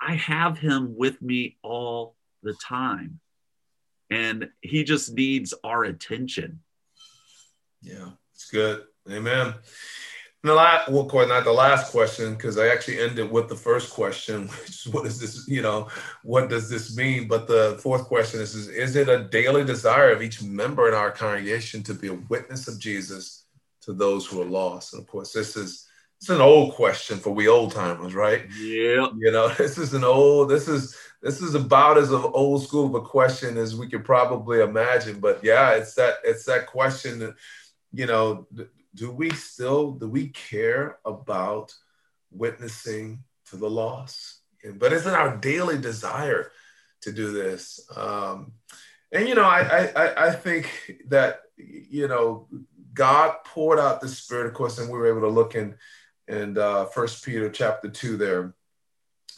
I 0.00 0.14
have 0.14 0.58
him 0.58 0.96
with 0.96 1.20
me 1.22 1.56
all 1.62 2.16
the 2.42 2.54
time. 2.54 3.20
And 4.10 4.50
he 4.60 4.84
just 4.84 5.14
needs 5.14 5.54
our 5.62 5.84
attention. 5.84 6.60
Yeah, 7.84 8.10
it's 8.34 8.50
good. 8.50 8.82
Amen. 9.10 9.48
And 9.48 10.50
the 10.50 10.54
last, 10.54 10.90
well, 10.90 11.08
not 11.26 11.44
the 11.44 11.52
last 11.52 11.90
question, 11.90 12.34
because 12.34 12.58
I 12.58 12.68
actually 12.68 13.00
ended 13.00 13.30
with 13.30 13.48
the 13.48 13.54
first 13.54 13.92
question, 13.92 14.48
which 14.62 14.86
is 14.86 14.88
what 14.88 15.06
is 15.06 15.20
this, 15.20 15.46
you 15.46 15.62
know, 15.62 15.88
what 16.22 16.48
does 16.48 16.68
this 16.68 16.96
mean? 16.96 17.28
But 17.28 17.46
the 17.46 17.78
fourth 17.82 18.04
question 18.04 18.40
is, 18.40 18.54
is, 18.54 18.68
is 18.68 18.96
it 18.96 19.08
a 19.08 19.24
daily 19.24 19.64
desire 19.64 20.10
of 20.10 20.22
each 20.22 20.42
member 20.42 20.88
in 20.88 20.94
our 20.94 21.10
congregation 21.10 21.82
to 21.84 21.94
be 21.94 22.08
a 22.08 22.18
witness 22.28 22.68
of 22.68 22.78
Jesus 22.78 23.44
to 23.82 23.92
those 23.92 24.26
who 24.26 24.40
are 24.40 24.46
lost? 24.46 24.94
And 24.94 25.02
of 25.02 25.08
course, 25.08 25.32
this 25.32 25.56
is 25.56 25.86
it's 26.20 26.30
an 26.30 26.40
old 26.40 26.72
question 26.72 27.18
for 27.18 27.34
we 27.34 27.48
old 27.48 27.72
timers, 27.72 28.14
right? 28.14 28.44
Yeah. 28.58 29.08
You 29.14 29.30
know, 29.30 29.48
this 29.58 29.76
is 29.76 29.92
an 29.92 30.04
old, 30.04 30.48
this 30.48 30.68
is 30.68 30.96
this 31.20 31.40
is 31.40 31.54
about 31.54 31.98
as 31.98 32.12
old 32.12 32.62
school 32.62 32.86
of 32.86 32.94
a 32.94 33.00
question 33.00 33.56
as 33.56 33.76
we 33.76 33.88
could 33.88 34.04
probably 34.04 34.60
imagine. 34.60 35.20
But 35.20 35.42
yeah, 35.42 35.72
it's 35.72 35.94
that 35.94 36.16
it's 36.24 36.44
that 36.44 36.66
question 36.66 37.18
that 37.20 37.34
you 37.94 38.06
know, 38.06 38.46
do 38.94 39.10
we 39.10 39.30
still 39.30 39.92
do 39.92 40.08
we 40.08 40.28
care 40.28 40.98
about 41.04 41.74
witnessing 42.30 43.22
to 43.50 43.56
the 43.56 43.70
lost? 43.70 44.40
But 44.76 44.92
isn't 44.92 45.14
our 45.14 45.36
daily 45.36 45.78
desire 45.78 46.50
to 47.02 47.12
do 47.12 47.32
this? 47.32 47.80
Um, 47.94 48.52
and 49.12 49.28
you 49.28 49.34
know, 49.34 49.44
I, 49.44 49.90
I 49.94 50.26
I 50.26 50.30
think 50.32 50.96
that 51.08 51.42
you 51.56 52.08
know 52.08 52.48
God 52.92 53.36
poured 53.44 53.78
out 53.78 54.00
the 54.00 54.08
Spirit, 54.08 54.46
of 54.46 54.54
course, 54.54 54.78
and 54.78 54.90
we 54.90 54.98
were 54.98 55.08
able 55.08 55.20
to 55.22 55.28
look 55.28 55.54
in 55.54 55.76
in 56.26 56.58
uh, 56.58 56.86
First 56.86 57.24
Peter 57.24 57.50
chapter 57.50 57.88
two 57.88 58.16
there 58.16 58.54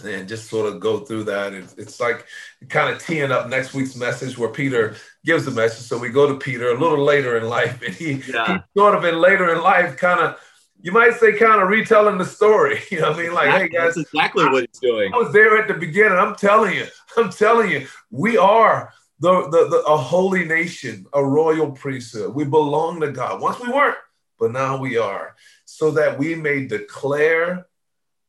and 0.05 0.29
just 0.29 0.49
sort 0.49 0.67
of 0.73 0.81
go 0.81 1.01
through 1.01 1.25
that. 1.25 1.53
It's, 1.55 1.75
it's 1.75 2.01
like 2.01 2.27
kind 2.69 2.95
of 2.95 3.05
teeing 3.05 3.31
up 3.31 3.49
next 3.49 3.75
week's 3.75 3.97
message 3.97 4.37
where 4.37 4.49
Peter 4.49 4.97
gives 5.25 5.45
the 5.45 5.51
message. 5.51 5.87
So 5.87 5.99
we 5.99 6.11
go 6.11 6.29
to 6.29 6.39
Peter 6.39 6.71
a 6.71 6.79
little 6.79 7.03
later 7.03 7.37
in 7.37 7.49
life, 7.49 7.83
and 7.87 7.95
he, 7.95 8.23
yeah. 8.31 8.59
he 8.59 8.79
sort 8.79 8.95
of 8.95 9.05
in 9.05 9.19
later 9.21 9.53
in 9.55 9.63
life 9.63 9.97
kind 9.97 10.21
of, 10.21 10.39
you 10.81 10.93
might 10.93 11.15
say, 11.15 11.37
kind 11.39 11.63
of 11.63 11.69
retelling 11.69 12.19
the 12.19 12.25
story. 12.25 12.81
You 12.91 13.01
know 13.01 13.11
what 13.11 13.21
I 13.21 13.23
mean? 13.23 13.35
Like, 13.35 13.47
exactly. 13.47 13.69
hey 13.69 13.85
guys, 13.85 13.95
that's 13.95 14.09
exactly 14.09 14.45
what 14.45 14.67
he's 14.69 14.81
doing. 14.81 15.13
I 15.15 15.17
was 15.17 15.33
there 15.33 15.59
at 15.59 15.69
the 15.69 15.75
beginning. 15.75 16.19
I'm 16.19 16.37
telling 16.37 16.75
you, 16.75 16.87
I'm 17.17 17.31
telling 17.31 17.71
you, 17.71 17.87
we 18.11 18.37
are 18.37 18.93
the, 19.21 19.49
the, 19.49 19.69
the 19.69 19.83
a 19.89 19.97
holy 19.97 20.45
nation, 20.45 21.07
a 21.15 21.25
royal 21.25 21.71
priesthood. 21.71 22.35
We 22.35 22.45
belong 22.45 23.01
to 23.01 23.11
God. 23.11 23.41
Once 23.41 23.59
we 23.61 23.71
weren't, 23.71 23.97
but 24.39 24.53
now 24.53 24.77
we 24.77 24.99
are, 24.99 25.35
so 25.65 25.91
that 25.93 26.19
we 26.19 26.35
may 26.35 26.67
declare 26.67 27.67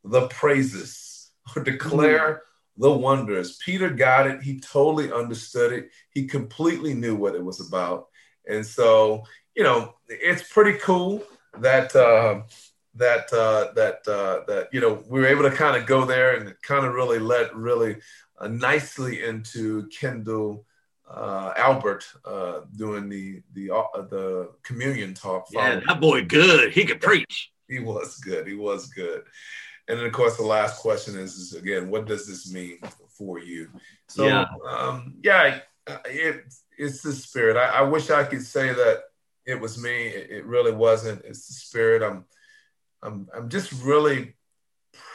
the 0.02 0.26
praises 0.28 1.07
or 1.54 1.62
declare 1.64 2.42
the 2.76 2.90
wonders. 2.90 3.58
Peter 3.64 3.90
got 3.90 4.26
it. 4.26 4.42
He 4.42 4.60
totally 4.60 5.12
understood 5.12 5.72
it. 5.72 5.90
He 6.10 6.26
completely 6.26 6.94
knew 6.94 7.16
what 7.16 7.34
it 7.34 7.44
was 7.44 7.66
about. 7.66 8.06
And 8.48 8.64
so, 8.64 9.24
you 9.54 9.64
know, 9.64 9.94
it's 10.08 10.50
pretty 10.52 10.78
cool 10.78 11.22
that 11.58 11.94
uh, 11.94 12.42
that 12.94 13.32
uh, 13.32 13.72
that 13.74 14.06
uh, 14.06 14.44
that 14.46 14.68
you 14.72 14.80
know 14.80 15.02
we 15.08 15.20
were 15.20 15.26
able 15.26 15.42
to 15.42 15.50
kind 15.50 15.76
of 15.76 15.86
go 15.86 16.04
there 16.04 16.36
and 16.36 16.54
kind 16.62 16.86
of 16.86 16.94
really 16.94 17.18
let 17.18 17.54
really 17.54 17.96
uh, 18.38 18.48
nicely 18.48 19.24
into 19.24 19.88
Kendall 19.88 20.64
uh, 21.10 21.52
Albert 21.56 22.04
uh, 22.24 22.60
doing 22.76 23.08
the 23.08 23.42
the 23.54 23.70
uh, 23.70 24.02
the 24.02 24.50
communion 24.62 25.14
talk. 25.14 25.46
Yeah, 25.50 25.80
that 25.86 26.00
boy 26.00 26.24
good. 26.24 26.72
He 26.72 26.84
could 26.84 27.00
preach. 27.00 27.52
he 27.68 27.80
was 27.80 28.18
good. 28.18 28.46
He 28.46 28.54
was 28.54 28.88
good. 28.88 29.22
And 29.88 29.98
then 29.98 30.06
of 30.06 30.12
course 30.12 30.36
the 30.36 30.44
last 30.44 30.80
question 30.80 31.18
is, 31.18 31.34
is 31.34 31.54
again, 31.54 31.90
what 31.90 32.06
does 32.06 32.26
this 32.26 32.52
mean 32.52 32.78
for 33.08 33.38
you? 33.38 33.68
So 34.08 34.26
yeah, 34.26 34.44
um, 34.68 35.14
yeah 35.22 35.60
it, 36.06 36.44
it's 36.76 37.02
the 37.02 37.12
spirit. 37.12 37.56
I, 37.56 37.80
I, 37.80 37.82
wish 37.82 38.10
I 38.10 38.24
could 38.24 38.44
say 38.44 38.72
that 38.72 39.04
it 39.46 39.60
was 39.60 39.82
me. 39.82 40.08
It, 40.08 40.30
it 40.30 40.46
really 40.46 40.72
wasn't. 40.72 41.24
It's 41.24 41.46
the 41.46 41.54
spirit. 41.54 42.02
I'm 42.02 42.24
I'm 43.02 43.28
I'm 43.34 43.48
just 43.48 43.72
really 43.72 44.34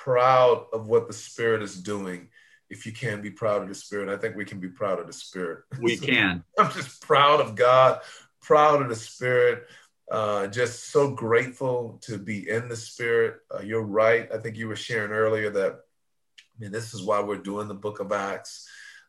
proud 0.03 0.65
of 0.73 0.87
what 0.87 1.07
the 1.07 1.13
spirit 1.13 1.61
is 1.61 1.75
doing 1.75 2.29
if 2.69 2.85
you 2.85 2.91
can 2.91 3.21
be 3.21 3.29
proud 3.29 3.61
of 3.61 3.67
the 3.67 3.75
spirit 3.75 4.09
i 4.09 4.17
think 4.17 4.35
we 4.35 4.45
can 4.45 4.59
be 4.59 4.69
proud 4.69 4.99
of 4.99 5.07
the 5.07 5.13
spirit 5.13 5.63
we 5.79 5.95
so 5.97 6.05
can 6.05 6.43
i'm 6.57 6.71
just 6.71 7.01
proud 7.01 7.41
of 7.41 7.55
god 7.55 7.99
proud 8.41 8.81
of 8.81 8.89
the 8.89 8.95
spirit 8.95 9.67
uh, 10.11 10.47
just 10.47 10.91
so 10.91 11.11
grateful 11.11 11.99
to 12.01 12.17
be 12.17 12.49
in 12.49 12.67
the 12.67 12.75
spirit 12.75 13.37
uh, 13.53 13.61
you're 13.61 13.83
right 13.83 14.29
i 14.33 14.37
think 14.37 14.57
you 14.57 14.67
were 14.67 14.75
sharing 14.75 15.11
earlier 15.11 15.49
that 15.49 15.71
i 15.71 16.59
mean 16.59 16.71
this 16.71 16.93
is 16.93 17.03
why 17.03 17.19
we're 17.19 17.37
doing 17.37 17.67
the 17.67 17.73
book 17.73 17.99
of 17.99 18.11
acts 18.11 18.67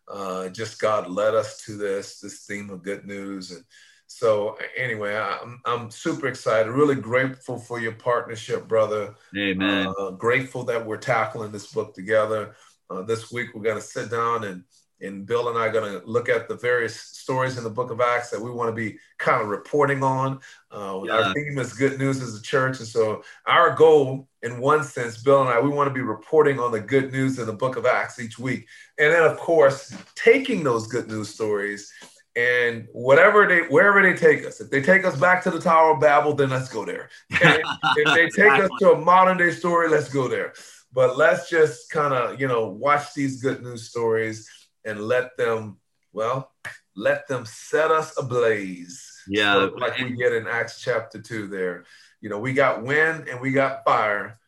uh, 0.08 0.48
just 0.48 0.80
god 0.80 1.10
led 1.10 1.34
us 1.34 1.62
to 1.64 1.76
this 1.76 2.20
this 2.20 2.44
theme 2.46 2.70
of 2.70 2.82
good 2.82 3.04
news 3.06 3.50
and 3.50 3.64
so 4.06 4.56
anyway, 4.76 5.16
I'm, 5.16 5.60
I'm 5.64 5.90
super 5.90 6.28
excited, 6.28 6.70
really 6.70 6.94
grateful 6.94 7.58
for 7.58 7.80
your 7.80 7.92
partnership, 7.92 8.68
brother. 8.68 9.16
Amen. 9.36 9.92
Uh, 9.98 10.10
grateful 10.10 10.62
that 10.64 10.86
we're 10.86 10.98
tackling 10.98 11.50
this 11.50 11.72
book 11.72 11.94
together. 11.94 12.54
Uh, 12.88 13.02
this 13.02 13.32
week 13.32 13.48
we're 13.54 13.62
going 13.62 13.74
to 13.74 13.82
sit 13.82 14.12
down 14.12 14.44
and 14.44 14.62
and 15.00 15.26
Bill 15.26 15.48
and 15.48 15.58
I 15.58 15.66
are 15.66 15.72
going 15.72 16.00
to 16.00 16.06
look 16.06 16.28
at 16.28 16.48
the 16.48 16.56
various 16.56 16.98
stories 16.98 17.58
in 17.58 17.64
the 17.64 17.70
Book 17.70 17.90
of 17.90 18.00
Acts 18.00 18.30
that 18.30 18.40
we 18.40 18.50
want 18.50 18.68
to 18.68 18.74
be 18.74 18.98
kind 19.18 19.42
of 19.42 19.48
reporting 19.48 20.02
on. 20.02 20.40
Uh, 20.70 21.00
yeah. 21.04 21.12
Our 21.12 21.34
theme 21.34 21.58
is 21.58 21.72
good 21.72 21.98
news 21.98 22.22
as 22.22 22.34
a 22.34 22.42
church, 22.42 22.78
and 22.78 22.88
so 22.88 23.22
our 23.46 23.74
goal, 23.74 24.28
in 24.42 24.60
one 24.60 24.84
sense, 24.84 25.22
Bill 25.22 25.40
and 25.40 25.50
I, 25.50 25.60
we 25.60 25.68
want 25.68 25.88
to 25.88 25.94
be 25.94 26.00
reporting 26.00 26.58
on 26.58 26.72
the 26.72 26.80
good 26.80 27.12
news 27.12 27.38
in 27.38 27.46
the 27.46 27.52
Book 27.52 27.76
of 27.76 27.86
Acts 27.86 28.20
each 28.20 28.38
week, 28.38 28.66
and 28.98 29.12
then 29.12 29.22
of 29.24 29.36
course 29.36 29.96
taking 30.14 30.64
those 30.64 30.86
good 30.86 31.08
news 31.08 31.28
stories 31.28 31.92
and 32.36 32.88
whatever 32.92 33.46
they 33.46 33.60
wherever 33.68 34.02
they 34.02 34.16
take 34.16 34.44
us. 34.44 34.60
If 34.60 34.70
they 34.70 34.82
take 34.82 35.04
us 35.04 35.18
back 35.18 35.42
to 35.44 35.50
the 35.50 35.60
tower 35.60 35.92
of 35.92 36.00
babel 36.00 36.34
then 36.34 36.50
let's 36.50 36.68
go 36.68 36.84
there. 36.84 37.08
If 37.30 38.14
they 38.14 38.28
take 38.28 38.52
us 38.52 38.70
to 38.80 38.92
a 38.92 38.98
modern 38.98 39.38
day 39.38 39.52
story 39.52 39.88
let's 39.88 40.12
go 40.12 40.26
there. 40.28 40.52
But 40.92 41.16
let's 41.16 41.48
just 41.48 41.90
kind 41.90 42.12
of 42.12 42.40
you 42.40 42.48
know 42.48 42.68
watch 42.68 43.14
these 43.14 43.40
good 43.40 43.62
news 43.62 43.88
stories 43.88 44.48
and 44.84 45.00
let 45.00 45.36
them 45.36 45.78
well 46.12 46.52
let 46.96 47.26
them 47.28 47.44
set 47.44 47.90
us 47.90 48.16
ablaze 48.18 49.22
yeah 49.28 49.54
like 49.54 49.98
we 49.98 50.12
get 50.12 50.32
in 50.32 50.46
acts 50.46 50.80
chapter 50.80 51.20
2 51.20 51.48
there 51.48 51.84
you 52.20 52.28
know 52.28 52.38
we 52.38 52.52
got 52.52 52.82
wind 52.82 53.28
and 53.28 53.40
we 53.40 53.50
got 53.52 53.84
fire 53.84 54.38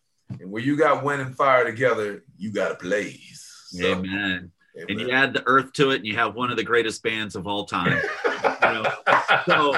and 0.41 0.51
when 0.51 0.65
you 0.65 0.77
got 0.77 1.05
wind 1.05 1.21
and 1.21 1.37
fire 1.37 1.65
together 1.65 2.23
you 2.37 2.53
got 2.53 2.73
a 2.73 2.75
blaze 2.77 3.67
so, 3.69 3.85
amen 3.85 4.51
Amen. 4.77 4.87
and 4.91 5.01
you 5.01 5.11
add 5.11 5.33
the 5.33 5.43
earth 5.47 5.73
to 5.75 5.91
it 5.91 5.97
and 5.97 6.07
you 6.07 6.15
have 6.17 6.35
one 6.35 6.51
of 6.51 6.57
the 6.57 6.65
greatest 6.65 7.03
bands 7.03 7.35
of 7.35 7.47
all 7.47 7.65
time 7.65 8.01
you 8.27 8.43
know? 8.61 8.93
so, 9.47 9.75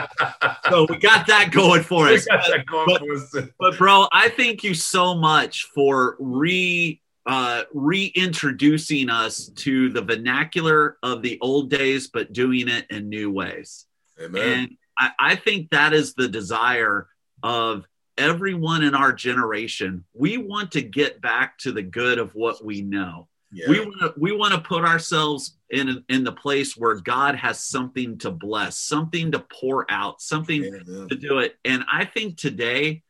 so 0.68 0.86
we 0.88 0.98
got 0.98 1.26
that 1.28 1.50
going 1.52 1.82
for 1.82 2.08
us, 2.08 2.26
but, 2.28 2.66
going 2.66 2.98
for 2.98 3.12
us. 3.14 3.48
but, 3.58 3.78
bro 3.78 4.06
i 4.12 4.28
thank 4.28 4.64
you 4.64 4.74
so 4.74 5.14
much 5.14 5.64
for 5.74 6.16
re 6.18 7.00
uh, 7.28 7.62
reintroducing 7.72 9.10
us 9.10 9.48
to 9.48 9.90
the 9.90 10.02
vernacular 10.02 10.96
of 11.02 11.22
the 11.22 11.38
old 11.40 11.70
days 11.70 12.08
but 12.08 12.32
doing 12.32 12.68
it 12.68 12.86
in 12.90 13.08
new 13.08 13.30
ways 13.30 13.86
Amen. 14.20 14.42
and 14.42 14.76
I, 14.98 15.10
I 15.18 15.36
think 15.36 15.70
that 15.70 15.92
is 15.92 16.14
the 16.14 16.28
desire 16.28 17.08
of 17.42 17.86
everyone 18.16 18.82
in 18.82 18.94
our 18.94 19.12
generation 19.12 20.04
we 20.14 20.38
want 20.38 20.72
to 20.72 20.82
get 20.82 21.20
back 21.20 21.58
to 21.58 21.70
the 21.70 21.82
good 21.82 22.18
of 22.18 22.34
what 22.34 22.64
we 22.64 22.82
know 22.82 23.28
yeah. 23.50 23.70
We 23.70 23.80
want 23.80 24.00
to 24.00 24.14
we 24.18 24.32
want 24.32 24.52
to 24.52 24.60
put 24.60 24.84
ourselves 24.84 25.56
in 25.70 26.04
in 26.08 26.22
the 26.22 26.32
place 26.32 26.76
where 26.76 26.96
God 26.96 27.34
has 27.36 27.64
something 27.64 28.18
to 28.18 28.30
bless, 28.30 28.78
something 28.78 29.32
to 29.32 29.38
pour 29.38 29.90
out, 29.90 30.20
something 30.20 30.62
to 31.08 31.16
do 31.16 31.38
it. 31.38 31.56
And 31.64 31.82
I 31.90 32.04
think 32.04 32.36
today 32.36 33.02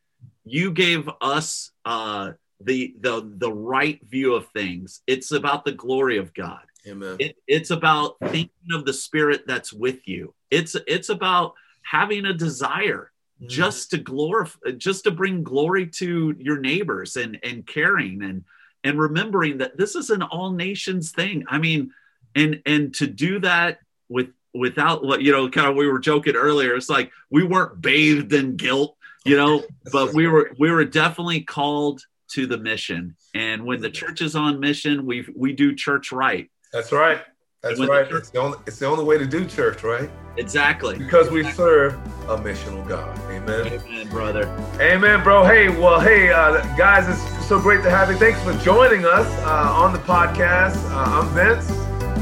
you 0.45 0.71
gave 0.71 1.09
us 1.21 1.71
uh, 1.83 2.33
the 2.61 2.95
the 2.99 3.31
the 3.37 3.51
right 3.51 3.99
view 4.07 4.33
of 4.35 4.47
things. 4.47 5.01
It's 5.07 5.31
about 5.31 5.65
the 5.65 5.71
glory 5.71 6.17
of 6.17 6.33
God. 6.33 6.61
Amen. 6.87 7.17
It, 7.19 7.35
it's 7.47 7.71
about 7.71 8.15
thinking 8.25 8.73
of 8.73 8.85
the 8.85 8.93
Spirit 8.93 9.43
that's 9.47 9.73
with 9.73 10.07
you. 10.07 10.33
It's 10.51 10.75
it's 10.87 11.09
about 11.09 11.53
having 11.81 12.25
a 12.25 12.33
desire 12.33 13.11
mm. 13.41 13.49
just 13.49 13.91
to 13.91 13.97
glorify, 13.97 14.71
just 14.77 15.03
to 15.05 15.11
bring 15.11 15.43
glory 15.43 15.87
to 15.87 16.35
your 16.39 16.59
neighbors 16.59 17.15
and 17.15 17.39
and 17.43 17.65
caring 17.65 18.23
and 18.23 18.43
and 18.83 18.99
remembering 18.99 19.57
that 19.57 19.77
this 19.77 19.95
is 19.95 20.09
an 20.09 20.21
all 20.21 20.51
nations 20.51 21.11
thing. 21.11 21.45
I 21.47 21.57
mean, 21.57 21.91
and 22.35 22.61
and 22.65 22.93
to 22.95 23.07
do 23.07 23.39
that 23.39 23.79
with 24.07 24.29
without 24.53 25.03
what 25.03 25.21
you 25.21 25.31
know, 25.31 25.49
kind 25.49 25.67
of 25.67 25.75
we 25.75 25.87
were 25.87 25.99
joking 25.99 26.35
earlier. 26.35 26.75
It's 26.75 26.89
like 26.89 27.11
we 27.29 27.43
weren't 27.43 27.81
bathed 27.81 28.33
in 28.33 28.55
guilt, 28.55 28.95
you 29.25 29.37
know, 29.37 29.63
but 29.91 30.13
we 30.13 30.27
were 30.27 30.51
we 30.57 30.71
were 30.71 30.85
definitely 30.85 31.41
called 31.41 32.01
to 32.29 32.47
the 32.47 32.57
mission. 32.57 33.15
And 33.33 33.65
when 33.65 33.81
the 33.81 33.89
church 33.89 34.21
is 34.21 34.35
on 34.35 34.59
mission, 34.59 35.05
we 35.05 35.25
we 35.35 35.53
do 35.53 35.75
church 35.75 36.11
right. 36.11 36.49
That's 36.71 36.91
right. 36.91 37.21
That's 37.61 37.79
right. 37.79 38.05
The 38.05 38.11
church, 38.11 38.21
it's, 38.21 38.29
the 38.29 38.39
only, 38.39 38.57
it's 38.67 38.79
the 38.79 38.85
only 38.85 39.03
way 39.03 39.17
to 39.17 39.25
do 39.25 39.45
church, 39.45 39.83
right? 39.83 40.09
Exactly. 40.37 40.97
Because 40.97 41.29
we 41.29 41.43
serve 41.51 41.93
a 42.29 42.37
missional 42.37 42.87
God. 42.87 43.19
Amen. 43.29 43.67
Amen, 43.67 44.07
brother. 44.07 44.43
Amen, 44.79 45.21
bro. 45.23 45.43
Hey, 45.43 45.67
well, 45.67 45.99
hey, 45.99 46.31
uh, 46.31 46.61
guys, 46.77 47.09
it's 47.09 47.47
so 47.47 47.59
great 47.59 47.83
to 47.83 47.89
have 47.89 48.09
you. 48.09 48.15
Thanks 48.15 48.41
for 48.43 48.53
joining 48.63 49.03
us 49.03 49.27
uh, 49.43 49.73
on 49.75 49.91
the 49.91 49.99
podcast. 49.99 50.77
Uh, 50.89 51.19
I'm 51.19 51.33
Vince. 51.33 51.69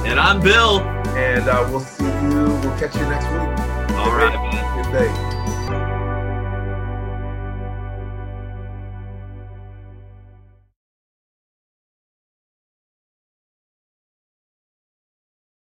And 0.08 0.20
I'm 0.20 0.42
Bill. 0.42 0.80
And 1.16 1.48
uh, 1.48 1.68
we'll 1.70 1.82
see 1.82 2.06
you. 2.06 2.46
We'll 2.64 2.80
catch 2.80 2.96
you 2.96 3.02
next 3.02 3.26
week. 3.26 3.96
All 3.96 4.10
Good 4.10 4.18
right, 4.18 4.32
day. 4.32 4.58
man. 4.58 4.84
Good 4.84 4.92
day. 4.92 5.27